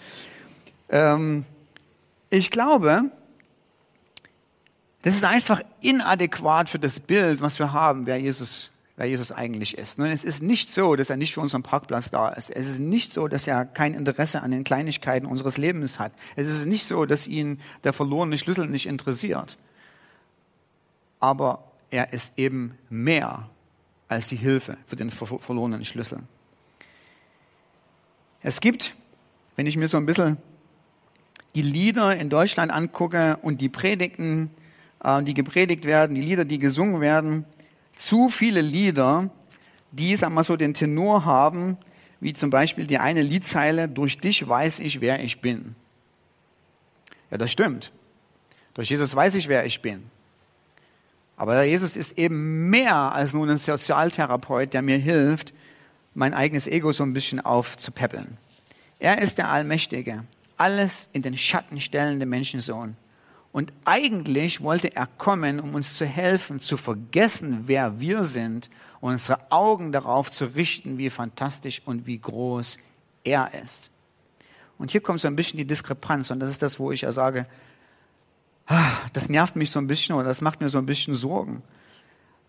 Ähm, 0.89 1.45
ich 2.29 2.51
glaube, 2.51 3.03
das 5.03 5.15
ist 5.15 5.23
einfach 5.23 5.61
inadäquat 5.79 6.67
für 6.67 6.79
das 6.79 6.99
Bild, 6.99 7.39
was 7.39 7.57
wir 7.57 7.71
haben, 7.71 8.05
wer 8.05 8.17
Jesus 8.17 8.69
wer 8.97 9.07
Jesus 9.07 9.31
eigentlich 9.31 9.77
ist. 9.77 9.97
Nun, 9.99 10.07
es 10.07 10.23
ist 10.23 10.41
nicht 10.41 10.71
so, 10.71 10.95
dass 10.95 11.09
er 11.09 11.17
nicht 11.17 11.33
für 11.33 11.41
unseren 11.41 11.63
Parkplatz 11.63 12.11
da 12.11 12.29
ist. 12.29 12.49
Es 12.49 12.67
ist 12.67 12.79
nicht 12.79 13.11
so, 13.11 13.27
dass 13.27 13.45
er 13.45 13.65
kein 13.65 13.93
Interesse 13.93 14.41
an 14.41 14.51
den 14.51 14.63
Kleinigkeiten 14.63 15.25
unseres 15.25 15.57
Lebens 15.57 15.99
hat. 15.99 16.13
Es 16.35 16.47
ist 16.47 16.65
nicht 16.65 16.85
so, 16.85 17.05
dass 17.05 17.27
ihn 17.27 17.59
der 17.83 17.93
verlorene 17.93 18.37
Schlüssel 18.37 18.67
nicht 18.67 18.85
interessiert. 18.85 19.57
Aber 21.19 21.71
er 21.89 22.13
ist 22.13 22.33
eben 22.37 22.77
mehr 22.89 23.49
als 24.07 24.27
die 24.27 24.37
Hilfe 24.37 24.77
für 24.87 24.95
den 24.95 25.11
verlorenen 25.11 25.83
Schlüssel. 25.83 26.19
Es 28.41 28.59
gibt, 28.59 28.95
wenn 29.55 29.65
ich 29.65 29.75
mir 29.75 29.87
so 29.87 29.97
ein 29.97 30.05
bisschen 30.05 30.37
die 31.55 31.63
Lieder 31.63 32.15
in 32.15 32.29
Deutschland 32.29 32.71
angucke 32.71 33.37
und 33.41 33.59
die 33.59 33.69
Predigten, 33.69 34.51
äh, 35.03 35.23
die 35.23 35.33
gepredigt 35.33 35.85
werden, 35.85 36.15
die 36.15 36.21
Lieder, 36.21 36.45
die 36.45 36.59
gesungen 36.59 37.01
werden, 37.01 37.45
zu 37.95 38.29
viele 38.29 38.61
Lieder, 38.61 39.29
die, 39.91 40.15
sagen 40.15 40.33
wir 40.33 40.43
so, 40.43 40.55
den 40.55 40.73
Tenor 40.73 41.25
haben, 41.25 41.77
wie 42.19 42.33
zum 42.33 42.49
Beispiel 42.49 42.87
die 42.87 42.97
eine 42.97 43.21
Liedzeile, 43.21 43.87
durch 43.87 44.19
dich 44.19 44.47
weiß 44.47 44.79
ich, 44.79 45.01
wer 45.01 45.23
ich 45.23 45.41
bin. 45.41 45.75
Ja, 47.31 47.37
das 47.37 47.51
stimmt. 47.51 47.91
Durch 48.73 48.89
Jesus 48.89 49.15
weiß 49.15 49.35
ich, 49.35 49.47
wer 49.47 49.65
ich 49.65 49.81
bin. 49.81 50.03
Aber 51.37 51.63
Jesus 51.63 51.97
ist 51.97 52.17
eben 52.17 52.69
mehr 52.69 52.95
als 52.95 53.33
nur 53.33 53.47
ein 53.47 53.57
Sozialtherapeut, 53.57 54.73
der 54.73 54.81
mir 54.81 54.97
hilft, 54.97 55.53
mein 56.13 56.33
eigenes 56.33 56.67
Ego 56.67 56.91
so 56.91 57.03
ein 57.03 57.13
bisschen 57.13 57.41
aufzupäppeln. 57.41 58.37
Er 58.99 59.21
ist 59.21 59.37
der 59.37 59.49
Allmächtige, 59.49 60.23
alles 60.55 61.09
in 61.11 61.21
den 61.21 61.37
Schatten 61.37 61.81
stellende 61.81 62.25
Menschensohn. 62.25 62.95
Und 63.55 63.71
eigentlich 63.85 64.59
wollte 64.59 64.93
er 64.97 65.07
kommen, 65.07 65.61
um 65.61 65.75
uns 65.75 65.95
zu 65.97 66.05
helfen, 66.05 66.59
zu 66.59 66.75
vergessen, 66.75 67.63
wer 67.67 68.01
wir 68.01 68.25
sind 68.25 68.69
und 68.99 69.13
unsere 69.13 69.49
Augen 69.49 69.93
darauf 69.93 70.29
zu 70.29 70.47
richten, 70.55 70.97
wie 70.97 71.09
fantastisch 71.09 71.81
und 71.85 72.05
wie 72.05 72.19
groß 72.19 72.77
er 73.23 73.53
ist. 73.63 73.91
Und 74.77 74.91
hier 74.91 74.99
kommt 74.99 75.21
so 75.21 75.29
ein 75.29 75.37
bisschen 75.37 75.55
die 75.55 75.63
Diskrepanz 75.63 76.31
und 76.31 76.41
das 76.41 76.49
ist 76.49 76.61
das, 76.61 76.79
wo 76.81 76.91
ich 76.91 76.99
ja 76.99 77.13
sage, 77.13 77.47
ah, 78.67 78.91
das 79.13 79.29
nervt 79.29 79.55
mich 79.55 79.71
so 79.71 79.79
ein 79.79 79.87
bisschen 79.87 80.15
oder 80.15 80.27
das 80.27 80.41
macht 80.41 80.59
mir 80.59 80.67
so 80.67 80.77
ein 80.77 80.85
bisschen 80.85 81.15
Sorgen. 81.15 81.63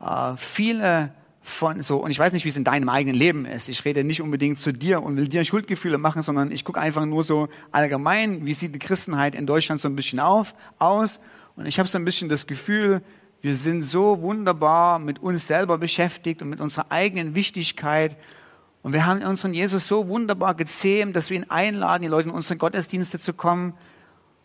Uh, 0.01 0.35
viele 0.37 1.15
von 1.49 1.81
so, 1.81 1.99
und 1.99 2.11
ich 2.11 2.19
weiß 2.19 2.33
nicht, 2.33 2.45
wie 2.45 2.49
es 2.49 2.57
in 2.57 2.65
deinem 2.65 2.89
eigenen 2.89 3.17
Leben 3.17 3.47
ist. 3.47 3.69
Ich 3.69 3.85
rede 3.85 4.03
nicht 4.03 4.21
unbedingt 4.21 4.59
zu 4.59 4.73
dir 4.73 5.03
und 5.03 5.17
will 5.17 5.29
dir 5.29 5.45
Schuldgefühle 5.45 5.97
machen, 5.97 6.23
sondern 6.23 6.51
ich 6.51 6.65
gucke 6.65 6.81
einfach 6.81 7.07
nur 7.07 7.23
so 7.23 7.49
allgemein, 7.71 8.45
wie 8.45 8.55
sieht 8.55 8.75
die 8.75 8.79
Christenheit 8.79 9.35
in 9.35 9.47
Deutschland 9.47 9.81
so 9.81 9.89
ein 9.89 9.95
bisschen 9.95 10.19
auf, 10.19 10.55
aus. 10.79 11.21
Und 11.55 11.67
ich 11.67 11.79
habe 11.79 11.89
so 11.89 11.99
ein 11.99 12.05
bisschen 12.05 12.29
das 12.29 12.47
Gefühl, 12.47 13.01
wir 13.43 13.55
sind 13.55 13.83
so 13.83 14.23
wunderbar 14.23 14.99
mit 14.99 15.21
uns 15.21 15.47
selber 15.47 15.79
beschäftigt 15.79 16.43
und 16.43 16.49
mit 16.49 16.61
unserer 16.61 16.91
eigenen 16.91 17.35
Wichtigkeit. 17.35 18.17
Und 18.83 18.93
wir 18.93 19.07
haben 19.07 19.23
unseren 19.23 19.55
Jesus 19.55 19.87
so 19.87 20.09
wunderbar 20.09 20.55
gezähmt, 20.55 21.15
dass 21.15 21.31
wir 21.31 21.37
ihn 21.37 21.47
einladen, 21.49 22.03
die 22.03 22.09
Leute 22.09 22.29
in 22.29 22.35
unsere 22.35 22.57
Gottesdienste 22.57 23.21
zu 23.21 23.33
kommen. 23.33 23.75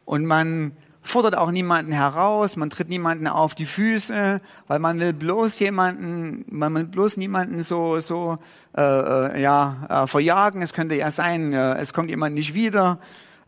Und 0.06 0.26
man 0.26 0.74
fordert 1.02 1.36
auch 1.36 1.52
niemanden 1.52 1.92
heraus, 1.92 2.56
man 2.56 2.70
tritt 2.70 2.90
niemanden 2.90 3.28
auf 3.28 3.56
die 3.56 3.66
Füße, 3.66 4.40
weil 4.68 4.80
man 4.80 5.00
will 5.00 5.14
bloß 5.14 5.60
jemanden, 5.60 6.46
man 6.50 6.74
will 6.76 6.86
bloß 6.86 7.18
niemanden 7.18 7.64
so 7.64 8.00
so 8.00 8.38
äh, 8.78 8.82
äh, 8.82 9.42
ja 9.42 10.04
äh, 10.04 10.08
verjagen. 10.08 10.62
Es 10.62 10.74
könnte 10.74 10.96
ja 10.96 11.12
sein, 11.12 11.54
äh, 11.54 11.76
es 11.76 11.94
kommt 11.94 12.10
jemand 12.10 12.36
nicht 12.36 12.54
wieder. 12.54 13.00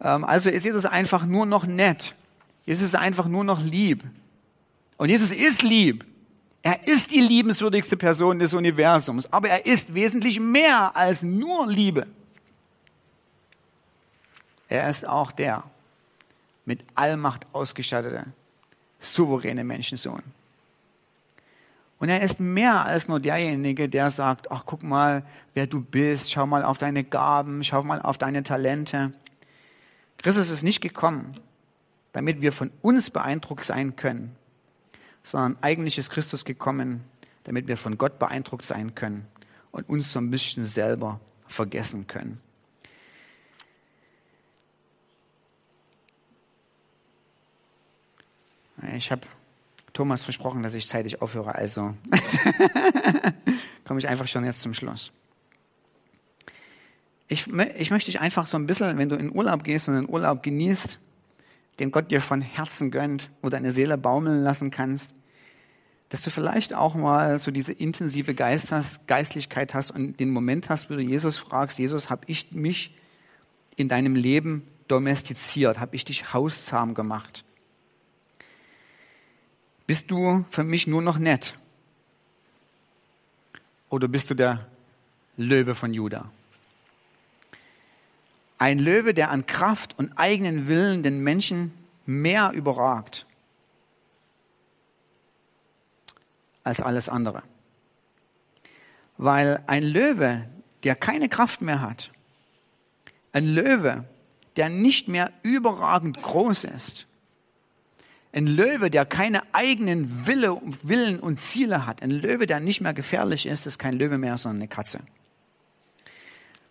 Ähm, 0.01 0.25
also 0.25 0.49
ist 0.49 0.65
Jesus 0.65 0.85
einfach 0.85 1.25
nur 1.25 1.45
noch 1.45 1.65
nett. 1.65 2.15
Jesus 2.65 2.85
ist 2.85 2.95
einfach 2.95 3.27
nur 3.27 3.43
noch 3.43 3.63
lieb. 3.63 4.03
Und 4.97 5.09
Jesus 5.09 5.31
ist 5.31 5.63
lieb. 5.63 6.05
Er 6.61 6.87
ist 6.87 7.11
die 7.11 7.19
liebenswürdigste 7.19 7.97
Person 7.97 8.39
des 8.39 8.53
Universums, 8.53 9.31
aber 9.33 9.49
er 9.49 9.65
ist 9.65 9.93
wesentlich 9.93 10.39
mehr 10.39 10.95
als 10.95 11.21
nur 11.21 11.67
Liebe. 11.67 12.07
Er 14.69 14.89
ist 14.89 15.05
auch 15.05 15.33
der 15.33 15.63
mit 16.65 16.83
Allmacht 16.95 17.47
ausgestattete, 17.53 18.25
souveräne 18.99 19.63
Menschensohn. 19.63 20.23
Und 21.99 22.09
er 22.09 22.21
ist 22.21 22.39
mehr 22.39 22.85
als 22.85 23.07
nur 23.07 23.19
derjenige, 23.19 23.87
der 23.87 24.11
sagt, 24.11 24.51
ach 24.51 24.63
guck 24.65 24.83
mal, 24.83 25.23
wer 25.53 25.67
du 25.67 25.79
bist, 25.79 26.31
schau 26.31 26.45
mal 26.45 26.63
auf 26.63 26.77
deine 26.77 27.03
Gaben, 27.03 27.63
schau 27.63 27.81
mal 27.83 28.01
auf 28.01 28.17
deine 28.17 28.43
Talente. 28.43 29.13
Christus 30.17 30.49
ist 30.49 30.63
nicht 30.63 30.81
gekommen, 30.81 31.33
damit 32.11 32.41
wir 32.41 32.51
von 32.51 32.71
uns 32.81 33.09
beeindruckt 33.09 33.63
sein 33.63 33.95
können, 33.95 34.35
sondern 35.23 35.57
eigentlich 35.61 35.97
ist 35.97 36.09
Christus 36.09 36.43
gekommen, 36.43 37.03
damit 37.45 37.67
wir 37.67 37.77
von 37.77 37.97
Gott 37.97 38.19
beeindruckt 38.19 38.63
sein 38.63 38.95
können 38.95 39.25
und 39.71 39.87
uns 39.87 40.11
so 40.11 40.19
ein 40.19 40.29
bisschen 40.29 40.65
selber 40.65 41.19
vergessen 41.47 42.07
können. 42.07 42.39
Ich 48.95 49.11
habe 49.11 49.21
Thomas 49.93 50.23
versprochen, 50.23 50.63
dass 50.63 50.73
ich 50.73 50.87
zeitig 50.87 51.21
aufhöre, 51.21 51.53
also 51.55 51.93
komme 53.85 53.99
ich 53.99 54.07
einfach 54.07 54.27
schon 54.27 54.43
jetzt 54.43 54.61
zum 54.61 54.73
Schluss. 54.73 55.11
Ich, 57.27 57.47
ich 57.47 57.91
möchte 57.91 58.11
dich 58.11 58.19
einfach 58.19 58.47
so 58.47 58.57
ein 58.57 58.67
bisschen, 58.67 58.97
wenn 58.97 59.09
du 59.09 59.15
in 59.15 59.33
Urlaub 59.33 59.63
gehst 59.63 59.87
und 59.87 59.95
den 59.95 60.09
Urlaub 60.09 60.43
genießt, 60.43 60.99
den 61.79 61.91
Gott 61.91 62.11
dir 62.11 62.21
von 62.21 62.41
Herzen 62.41 62.91
gönnt, 62.91 63.29
wo 63.41 63.49
deine 63.49 63.71
Seele 63.71 63.97
baumeln 63.97 64.43
lassen 64.43 64.71
kannst, 64.71 65.13
dass 66.09 66.21
du 66.21 66.29
vielleicht 66.29 66.75
auch 66.75 66.93
mal 66.93 67.39
so 67.39 67.49
diese 67.49 67.73
intensive 67.73 68.35
Geist 68.35 68.71
hast, 68.71 69.07
Geistlichkeit 69.07 69.73
hast 69.73 69.89
und 69.89 70.19
den 70.19 70.29
Moment 70.29 70.69
hast, 70.69 70.89
wo 70.89 70.95
du 70.95 71.01
Jesus 71.01 71.37
fragst, 71.37 71.79
Jesus, 71.79 72.09
habe 72.09 72.23
ich 72.27 72.51
mich 72.51 72.95
in 73.75 73.89
deinem 73.89 74.15
Leben 74.15 74.67
domestiziert, 74.87 75.79
habe 75.79 75.95
ich 75.95 76.05
dich 76.05 76.33
hauszahm 76.33 76.93
gemacht? 76.93 77.43
Bist 79.85 80.09
du 80.11 80.45
für 80.49 80.63
mich 80.63 80.87
nur 80.87 81.01
noch 81.01 81.17
nett? 81.17 81.57
Oder 83.89 84.07
bist 84.07 84.29
du 84.29 84.33
der 84.33 84.67
Löwe 85.37 85.75
von 85.75 85.93
Juda? 85.93 86.31
Ein 88.57 88.79
Löwe, 88.79 89.13
der 89.13 89.29
an 89.29 89.45
Kraft 89.45 89.99
und 89.99 90.13
eigenen 90.17 90.67
Willen 90.67 91.03
den 91.03 91.19
Menschen 91.19 91.73
mehr 92.05 92.51
überragt 92.53 93.25
als 96.63 96.81
alles 96.81 97.09
andere. 97.09 97.43
Weil 99.17 99.61
ein 99.67 99.83
Löwe, 99.83 100.49
der 100.83 100.95
keine 100.95 101.27
Kraft 101.27 101.61
mehr 101.61 101.81
hat, 101.81 102.11
ein 103.33 103.47
Löwe, 103.47 104.05
der 104.55 104.69
nicht 104.69 105.07
mehr 105.07 105.31
überragend 105.41 106.21
groß 106.21 106.63
ist, 106.63 107.05
ein 108.33 108.47
Löwe, 108.47 108.89
der 108.89 109.05
keine 109.05 109.43
eigenen 109.53 110.25
Wille, 110.25 110.59
Willen 110.81 111.19
und 111.19 111.39
Ziele 111.39 111.85
hat. 111.85 112.01
Ein 112.01 112.09
Löwe, 112.09 112.47
der 112.47 112.59
nicht 112.59 112.81
mehr 112.81 112.93
gefährlich 112.93 113.45
ist, 113.45 113.67
ist 113.67 113.77
kein 113.77 113.93
Löwe 113.93 114.17
mehr, 114.17 114.37
sondern 114.37 114.63
eine 114.63 114.67
Katze. 114.67 114.99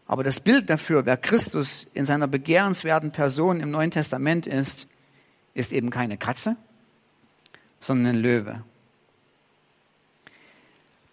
Aber 0.07 0.25
das 0.25 0.41
Bild 0.41 0.69
dafür, 0.69 1.07
wer 1.07 1.17
Christus 1.17 1.87
in 1.95 2.05
seiner 2.05 2.27
begehrenswerten 2.27 3.13
Person 3.13 3.61
im 3.61 3.71
Neuen 3.71 3.93
Testament 3.93 4.47
ist, 4.49 4.89
ist 5.55 5.73
eben 5.73 5.91
keine 5.91 6.19
Katze, 6.19 6.57
sondern 7.81 8.17
ein 8.17 8.23
Löwe. 8.23 8.65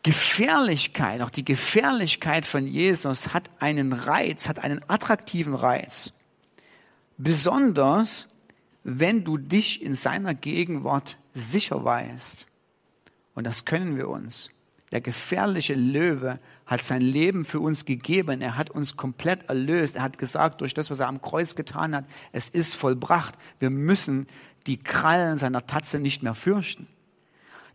Gefährlichkeit, 0.02 1.22
auch 1.22 1.30
die 1.30 1.46
Gefährlichkeit 1.46 2.46
von 2.46 2.66
Jesus 2.66 3.34
hat 3.34 3.52
einen 3.60 3.94
Reiz, 3.94 4.50
hat 4.50 4.60
einen 4.60 4.82
attraktiven 4.90 5.54
Reiz. 5.54 6.14
Besonders 7.18 8.29
wenn 8.98 9.24
du 9.24 9.38
dich 9.38 9.82
in 9.82 9.96
seiner 9.96 10.34
Gegenwart 10.34 11.18
sicher 11.34 11.84
weißt. 11.84 12.48
Und 13.36 13.44
das 13.46 13.66
können 13.66 13.96
wir 13.96 14.10
uns. 14.10 14.50
Der 14.92 15.02
gefährliche 15.02 15.76
Löwe 15.76 16.40
hat 16.66 16.84
sein 16.84 17.02
Leben 17.02 17.46
für 17.46 17.60
uns 17.60 17.86
gegeben. 17.86 18.42
Er 18.42 18.58
hat 18.58 18.72
uns 18.72 18.98
komplett 18.98 19.48
erlöst. 19.48 19.98
Er 19.98 20.02
hat 20.02 20.18
gesagt, 20.18 20.62
durch 20.62 20.74
das, 20.74 20.90
was 20.90 21.00
er 21.00 21.08
am 21.08 21.22
Kreuz 21.22 21.56
getan 21.56 21.96
hat, 21.96 22.06
es 22.32 22.50
ist 22.50 22.74
vollbracht. 22.74 23.36
Wir 23.60 23.70
müssen 23.70 24.28
die 24.66 24.78
Krallen 24.78 25.38
seiner 25.38 25.68
Tatze 25.68 26.00
nicht 26.00 26.24
mehr 26.24 26.34
fürchten. 26.34 26.88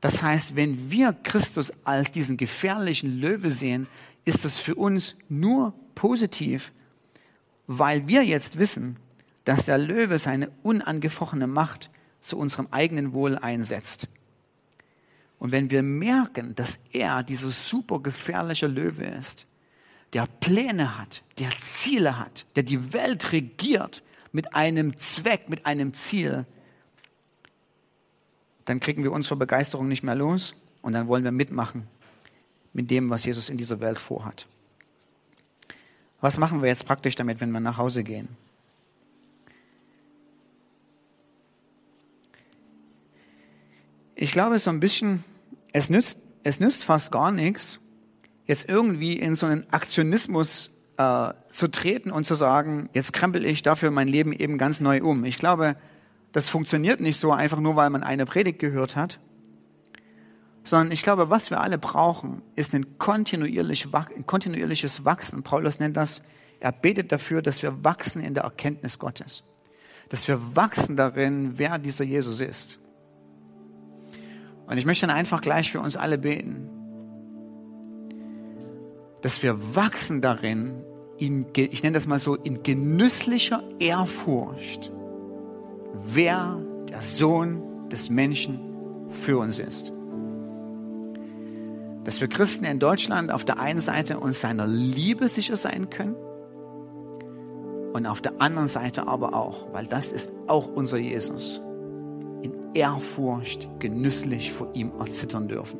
Das 0.00 0.22
heißt, 0.22 0.56
wenn 0.56 0.90
wir 0.90 1.12
Christus 1.22 1.72
als 1.84 2.10
diesen 2.10 2.36
gefährlichen 2.36 3.20
Löwe 3.20 3.50
sehen, 3.50 3.86
ist 4.24 4.44
das 4.44 4.58
für 4.58 4.74
uns 4.74 5.16
nur 5.28 5.72
positiv, 5.94 6.72
weil 7.66 8.06
wir 8.08 8.22
jetzt 8.22 8.58
wissen, 8.58 8.96
dass 9.44 9.66
der 9.66 9.78
Löwe 9.78 10.18
seine 10.18 10.50
unangefochtene 10.62 11.46
Macht 11.46 11.90
zu 12.20 12.38
unserem 12.38 12.68
eigenen 12.70 13.12
Wohl 13.12 13.36
einsetzt. 13.36 14.08
Und 15.38 15.52
wenn 15.52 15.70
wir 15.70 15.82
merken, 15.82 16.54
dass 16.54 16.80
er 16.92 17.22
dieser 17.22 17.50
super 17.50 18.00
gefährliche 18.00 18.66
Löwe 18.66 19.04
ist, 19.04 19.46
der 20.14 20.26
Pläne 20.40 20.96
hat, 20.98 21.22
der 21.38 21.50
Ziele 21.60 22.18
hat, 22.18 22.46
der 22.56 22.62
die 22.62 22.92
Welt 22.92 23.32
regiert 23.32 24.02
mit 24.32 24.54
einem 24.54 24.96
Zweck, 24.96 25.48
mit 25.48 25.66
einem 25.66 25.92
Ziel, 25.92 26.46
dann 28.64 28.80
kriegen 28.80 29.02
wir 29.02 29.12
uns 29.12 29.26
vor 29.26 29.38
Begeisterung 29.38 29.88
nicht 29.88 30.02
mehr 30.02 30.14
los 30.14 30.54
und 30.80 30.92
dann 30.94 31.08
wollen 31.08 31.24
wir 31.24 31.32
mitmachen 31.32 31.86
mit 32.72 32.90
dem, 32.90 33.10
was 33.10 33.24
Jesus 33.24 33.50
in 33.50 33.58
dieser 33.58 33.80
Welt 33.80 33.98
vorhat. 33.98 34.46
Was 36.20 36.38
machen 36.38 36.62
wir 36.62 36.68
jetzt 36.68 36.86
praktisch 36.86 37.16
damit, 37.16 37.40
wenn 37.40 37.50
wir 37.50 37.60
nach 37.60 37.76
Hause 37.76 38.02
gehen? 38.02 38.28
Ich 44.14 44.32
glaube 44.32 44.58
so 44.58 44.70
ein 44.70 44.80
bisschen, 44.80 45.24
es 45.72 45.90
nützt, 45.90 46.18
es 46.42 46.60
nützt 46.60 46.84
fast 46.84 47.10
gar 47.10 47.32
nichts, 47.32 47.80
jetzt 48.46 48.68
irgendwie 48.68 49.14
in 49.14 49.36
so 49.36 49.46
einen 49.46 49.66
Aktionismus 49.70 50.70
äh, 50.96 51.32
zu 51.50 51.70
treten 51.70 52.10
und 52.10 52.24
zu 52.24 52.34
sagen, 52.34 52.88
jetzt 52.92 53.12
krempel 53.12 53.44
ich 53.44 53.62
dafür 53.62 53.90
mein 53.90 54.08
Leben 54.08 54.32
eben 54.32 54.58
ganz 54.58 54.80
neu 54.80 55.02
um. 55.02 55.24
Ich 55.24 55.38
glaube, 55.38 55.76
das 56.32 56.48
funktioniert 56.48 57.00
nicht 57.00 57.18
so 57.18 57.32
einfach 57.32 57.60
nur, 57.60 57.76
weil 57.76 57.90
man 57.90 58.02
eine 58.02 58.26
Predigt 58.26 58.58
gehört 58.58 58.96
hat, 58.96 59.18
sondern 60.64 60.92
ich 60.92 61.02
glaube, 61.02 61.30
was 61.30 61.50
wir 61.50 61.60
alle 61.60 61.78
brauchen, 61.78 62.42
ist 62.56 62.74
ein, 62.74 62.98
kontinuierlich, 62.98 63.88
ein 63.92 64.26
kontinuierliches 64.26 65.04
Wachsen. 65.04 65.42
Paulus 65.42 65.78
nennt 65.78 65.96
das, 65.96 66.22
er 66.60 66.72
betet 66.72 67.12
dafür, 67.12 67.42
dass 67.42 67.62
wir 67.62 67.84
wachsen 67.84 68.22
in 68.22 68.34
der 68.34 68.44
Erkenntnis 68.44 68.98
Gottes, 68.98 69.44
dass 70.08 70.26
wir 70.26 70.56
wachsen 70.56 70.96
darin, 70.96 71.58
wer 71.58 71.78
dieser 71.78 72.04
Jesus 72.04 72.40
ist. 72.40 72.78
Und 74.66 74.78
ich 74.78 74.86
möchte 74.86 75.06
dann 75.06 75.16
einfach 75.16 75.40
gleich 75.40 75.70
für 75.70 75.80
uns 75.80 75.96
alle 75.96 76.18
beten, 76.18 76.68
dass 79.20 79.42
wir 79.42 79.74
wachsen 79.74 80.20
darin, 80.20 80.82
in, 81.18 81.46
ich 81.56 81.82
nenne 81.82 81.94
das 81.94 82.06
mal 82.06 82.18
so, 82.18 82.34
in 82.34 82.62
genüsslicher 82.62 83.62
Ehrfurcht, 83.78 84.92
wer 86.04 86.60
der 86.90 87.00
Sohn 87.00 87.88
des 87.88 88.10
Menschen 88.10 88.60
für 89.08 89.38
uns 89.38 89.58
ist. 89.58 89.92
Dass 92.04 92.20
wir 92.20 92.28
Christen 92.28 92.64
in 92.64 92.78
Deutschland 92.78 93.30
auf 93.30 93.44
der 93.44 93.58
einen 93.58 93.80
Seite 93.80 94.18
uns 94.18 94.40
seiner 94.40 94.66
Liebe 94.66 95.28
sicher 95.28 95.56
sein 95.56 95.88
können 95.88 96.16
und 97.94 98.06
auf 98.06 98.20
der 98.20 98.40
anderen 98.42 98.68
Seite 98.68 99.06
aber 99.06 99.34
auch, 99.34 99.72
weil 99.72 99.86
das 99.86 100.12
ist 100.12 100.30
auch 100.48 100.66
unser 100.66 100.98
Jesus, 100.98 101.62
Ehrfurcht 102.74 103.68
genüsslich 103.78 104.52
vor 104.52 104.68
ihm 104.74 104.92
erzittern 104.98 105.48
dürfen. 105.48 105.78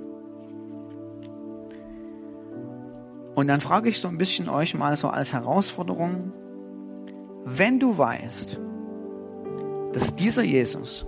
Und 3.35 3.49
dann 3.49 3.61
frage 3.61 3.89
ich 3.89 3.99
so 3.99 4.09
ein 4.09 4.17
bisschen 4.17 4.49
euch 4.49 4.75
mal 4.75 4.97
so 4.97 5.09
als 5.09 5.33
Herausforderung, 5.33 6.33
wenn 7.45 7.81
du 7.81 7.99
weißt, 7.99 8.61
dass 9.93 10.15
dieser 10.15 10.43
Jesus 10.43 11.05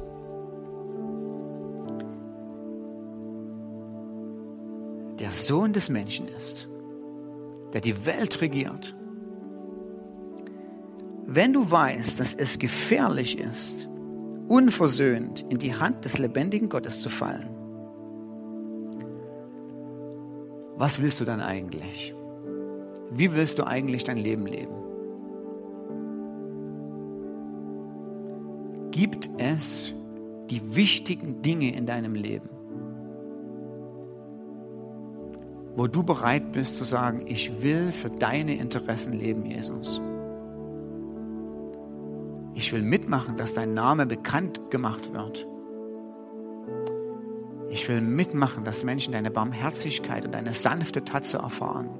der 5.19 5.31
Sohn 5.31 5.73
des 5.73 5.89
Menschen 5.89 6.29
ist, 6.29 6.69
der 7.73 7.81
die 7.81 8.05
Welt 8.05 8.41
regiert, 8.41 8.95
wenn 11.27 11.53
du 11.53 11.71
weißt, 11.71 12.21
dass 12.21 12.35
es 12.35 12.59
gefährlich 12.59 13.39
ist, 13.39 13.86
unversöhnt 14.49 15.45
in 15.49 15.59
die 15.59 15.75
Hand 15.75 16.05
des 16.05 16.19
lebendigen 16.19 16.69
Gottes 16.69 17.03
zu 17.03 17.09
fallen. 17.09 17.49
Was 20.77 21.01
willst 21.01 21.21
du 21.21 21.25
dann 21.25 21.41
eigentlich? 21.41 22.15
Wie 23.11 23.33
willst 23.33 23.59
du 23.59 23.67
eigentlich 23.67 24.05
dein 24.05 24.19
Leben 24.19 24.47
leben? 24.47 24.75
Gibt 28.91 29.31
es 29.39 29.95
die 30.51 30.75
wichtigen 30.75 31.43
Dinge 31.43 31.75
in 31.75 31.87
deinem 31.87 32.15
Leben? 32.15 32.51
wo 35.77 35.87
du 35.87 36.03
bereit 36.03 36.53
bist 36.53 36.77
zu 36.77 36.85
sagen, 36.85 37.27
ich 37.27 37.63
will 37.63 37.93
für 37.93 38.09
deine 38.09 38.57
Interessen 38.57 39.13
leben, 39.13 39.45
Jesus. 39.45 40.01
Ich 42.57 42.73
will 42.73 42.81
mitmachen, 42.81 43.37
dass 43.37 43.53
dein 43.53 43.75
Name 43.75 44.07
bekannt 44.07 44.71
gemacht 44.71 45.13
wird. 45.13 45.47
Ich 47.69 47.87
will 47.87 48.01
mitmachen, 48.01 48.65
dass 48.65 48.83
Menschen 48.83 49.13
deine 49.13 49.31
Barmherzigkeit 49.31 50.25
und 50.25 50.33
deine 50.33 50.55
sanfte 50.55 51.05
Tatze 51.05 51.37
erfahren. 51.37 51.91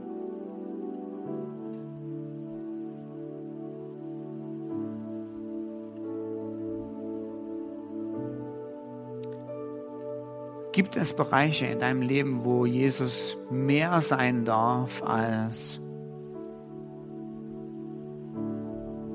Gibt 10.73 10.97
es 10.97 11.13
Bereiche 11.13 11.67
in 11.67 11.79
deinem 11.81 12.01
Leben, 12.01 12.47
wo 12.47 12.65
Jesus 12.65 13.37
mehr 13.51 14.01
sein 14.01 14.47
darf 14.47 15.03
als 15.03 15.81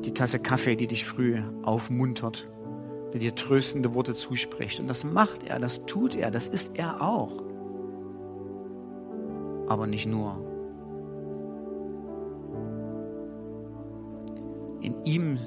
die 0.04 0.14
Tasse 0.14 0.40
Kaffee, 0.40 0.76
die 0.76 0.88
dich 0.88 1.06
früh 1.06 1.40
aufmuntert, 1.64 2.50
die 3.14 3.20
dir 3.20 3.36
tröstende 3.36 3.94
Worte 3.94 4.14
zuspricht? 4.14 4.80
Und 4.80 4.88
das 4.88 5.04
macht 5.04 5.44
er, 5.44 5.60
das 5.60 5.86
tut 5.86 6.16
er, 6.16 6.32
das 6.32 6.48
ist 6.48 6.78
er 6.78 7.02
auch. 7.02 7.44
Aber 9.68 9.88
nicht 9.88 10.08
nur. 10.08 10.38
In 14.82 15.04
ihm 15.06 15.40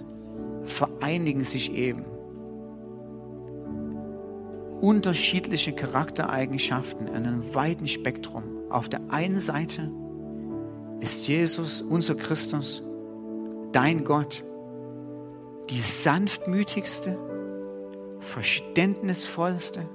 vereinigen 0.63 1.45
sich 1.45 1.75
eben 1.75 2.05
unterschiedliche 4.81 5.73
Charaktereigenschaften 5.73 7.09
in 7.09 7.15
einem 7.15 7.55
weiten 7.55 7.87
Spektrum. 7.87 8.45
Auf 8.69 8.89
der 8.89 9.01
einen 9.11 9.41
Seite 9.41 9.91
ist 11.01 11.27
Jesus, 11.27 11.81
unser 11.81 12.15
Christus, 12.15 12.83
dein 13.75 14.05
Gott, 14.05 14.45
die 15.69 15.81
sanftmütigste, 15.81 17.19
verständnisvollste, 18.21 19.89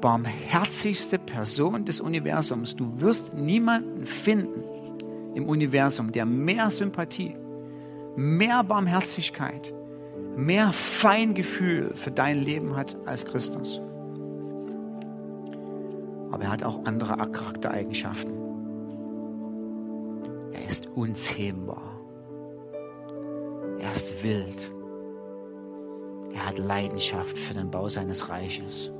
barmherzigste 0.00 1.18
Person 1.18 1.84
des 1.84 2.00
Universums. 2.00 2.76
Du 2.76 3.00
wirst 3.00 3.34
niemanden 3.34 4.06
finden 4.06 4.62
im 5.34 5.48
Universum, 5.48 6.12
der 6.12 6.24
mehr 6.24 6.70
Sympathie, 6.70 7.36
mehr 8.16 8.62
Barmherzigkeit, 8.62 9.74
mehr 10.36 10.72
Feingefühl 10.72 11.94
für 11.96 12.10
dein 12.10 12.42
Leben 12.42 12.76
hat 12.76 12.96
als 13.06 13.26
Christus. 13.26 13.80
Aber 16.30 16.44
er 16.44 16.50
hat 16.50 16.62
auch 16.62 16.84
andere 16.84 17.16
Charaktereigenschaften. 17.30 18.32
Er 20.52 20.64
ist 20.66 20.86
unzähmbar. 20.94 21.91
Er 23.92 23.96
ist 23.96 24.22
wild. 24.22 24.72
Er 26.32 26.46
hat 26.46 26.56
Leidenschaft 26.56 27.36
für 27.36 27.52
den 27.52 27.70
Bau 27.70 27.90
seines 27.90 28.30
Reiches. 28.30 28.90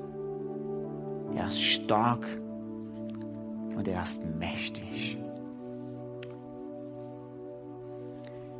Er 1.34 1.48
ist 1.48 1.62
stark 1.62 2.26
und 3.74 3.88
er 3.88 4.02
ist 4.02 4.22
mächtig. 4.38 5.16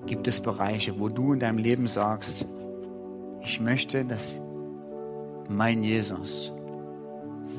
Gibt 0.06 0.26
es 0.26 0.40
Bereiche, 0.40 0.98
wo 0.98 1.10
du 1.10 1.34
in 1.34 1.40
deinem 1.40 1.58
Leben 1.58 1.86
sagst, 1.86 2.48
ich 3.42 3.60
möchte, 3.60 4.02
dass 4.02 4.40
mein 5.50 5.84
Jesus 5.84 6.50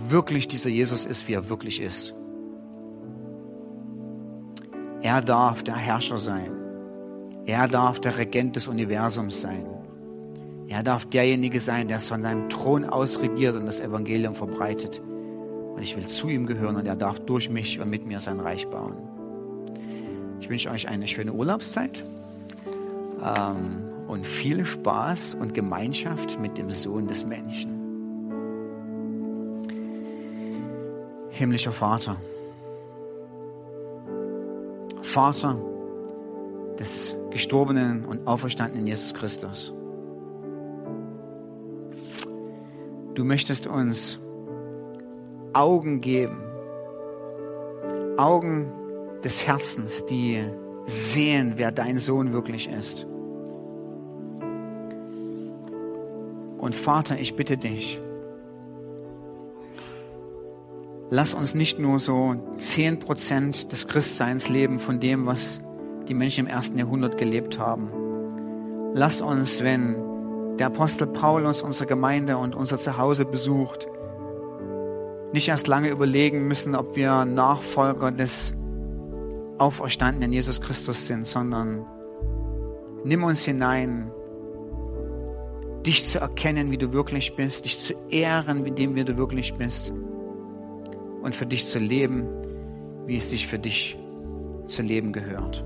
wirklich 0.09 0.47
dieser 0.47 0.71
Jesus 0.71 1.05
ist, 1.05 1.27
wie 1.27 1.33
er 1.33 1.47
wirklich 1.47 1.79
ist. 1.79 2.15
Er 5.03 5.21
darf 5.21 5.61
der 5.61 5.75
Herrscher 5.75 6.17
sein. 6.17 6.62
Er 7.45 7.67
darf 7.67 7.99
der 7.99 8.17
Regent 8.17 8.55
des 8.55 8.67
Universums 8.67 9.41
sein. 9.41 9.65
Er 10.67 10.81
darf 10.81 11.05
derjenige 11.05 11.59
sein, 11.59 11.87
der 11.87 11.97
es 11.97 12.07
von 12.07 12.21
seinem 12.21 12.49
Thron 12.49 12.85
aus 12.85 13.21
regiert 13.21 13.55
und 13.55 13.65
das 13.65 13.79
Evangelium 13.79 14.33
verbreitet. 14.33 15.01
Und 15.75 15.81
ich 15.81 15.95
will 15.95 16.07
zu 16.07 16.29
ihm 16.29 16.45
gehören 16.45 16.75
und 16.77 16.85
er 16.85 16.95
darf 16.95 17.19
durch 17.19 17.49
mich 17.49 17.79
und 17.79 17.89
mit 17.89 18.05
mir 18.05 18.21
sein 18.21 18.39
Reich 18.39 18.67
bauen. 18.67 18.95
Ich 20.39 20.49
wünsche 20.49 20.69
euch 20.69 20.87
eine 20.87 21.07
schöne 21.07 21.33
Urlaubszeit. 21.33 22.03
Ähm, 23.23 23.83
und 24.07 24.27
viel 24.27 24.65
Spaß 24.65 25.35
und 25.35 25.53
Gemeinschaft 25.53 26.39
mit 26.39 26.57
dem 26.57 26.71
Sohn 26.71 27.07
des 27.07 27.25
Menschen. 27.25 27.71
Himmlischer 31.29 31.71
Vater, 31.71 32.17
Vater 35.01 35.57
des 36.77 37.15
gestorbenen 37.33 38.05
und 38.05 38.27
auferstandenen 38.27 38.87
Jesus 38.87 39.13
Christus. 39.13 39.73
Du 43.15 43.23
möchtest 43.23 43.67
uns 43.67 44.17
Augen 45.53 46.01
geben, 46.01 46.37
Augen 48.17 48.71
des 49.23 49.45
Herzens, 49.45 50.05
die 50.05 50.43
sehen, 50.85 51.53
wer 51.57 51.71
dein 51.71 51.99
Sohn 51.99 52.33
wirklich 52.33 52.69
ist. 52.69 53.05
Und 56.57 56.75
Vater, 56.75 57.19
ich 57.19 57.35
bitte 57.35 57.57
dich, 57.57 57.99
lass 61.09 61.33
uns 61.33 61.53
nicht 61.53 61.77
nur 61.77 61.99
so 61.99 62.35
zehn 62.57 62.99
Prozent 62.99 63.71
des 63.71 63.87
Christseins 63.87 64.49
leben 64.49 64.79
von 64.79 64.99
dem, 64.99 65.25
was 65.25 65.61
die 66.07 66.13
Menschen 66.13 66.45
im 66.45 66.47
ersten 66.47 66.77
Jahrhundert 66.77 67.17
gelebt 67.17 67.59
haben. 67.59 67.89
Lass 68.93 69.21
uns, 69.21 69.63
wenn 69.63 69.95
der 70.57 70.67
Apostel 70.67 71.07
Paulus 71.07 71.61
unsere 71.61 71.87
Gemeinde 71.87 72.37
und 72.37 72.55
unser 72.55 72.77
Zuhause 72.77 73.25
besucht, 73.25 73.87
nicht 75.31 75.49
erst 75.49 75.67
lange 75.67 75.89
überlegen 75.89 76.47
müssen, 76.47 76.75
ob 76.75 76.95
wir 76.95 77.25
Nachfolger 77.25 78.11
des 78.11 78.53
auferstandenen 79.57 80.31
Jesus 80.31 80.61
Christus 80.61 81.07
sind, 81.07 81.25
sondern 81.25 81.85
nimm 83.03 83.23
uns 83.23 83.43
hinein 83.43 84.11
dich 85.85 86.05
zu 86.05 86.19
erkennen, 86.19 86.71
wie 86.71 86.77
du 86.77 86.93
wirklich 86.93 87.35
bist, 87.35 87.65
dich 87.65 87.79
zu 87.79 87.93
ehren, 88.09 88.63
wie 88.63 88.71
dem, 88.71 88.95
wie 88.95 89.03
du 89.03 89.17
wirklich 89.17 89.55
bist 89.55 89.91
und 91.21 91.35
für 91.35 91.45
dich 91.45 91.65
zu 91.65 91.79
leben, 91.79 92.25
wie 93.05 93.17
es 93.17 93.29
sich 93.29 93.47
für 93.47 93.59
dich 93.59 93.97
zu 94.67 94.81
leben 94.81 95.11
gehört. 95.11 95.65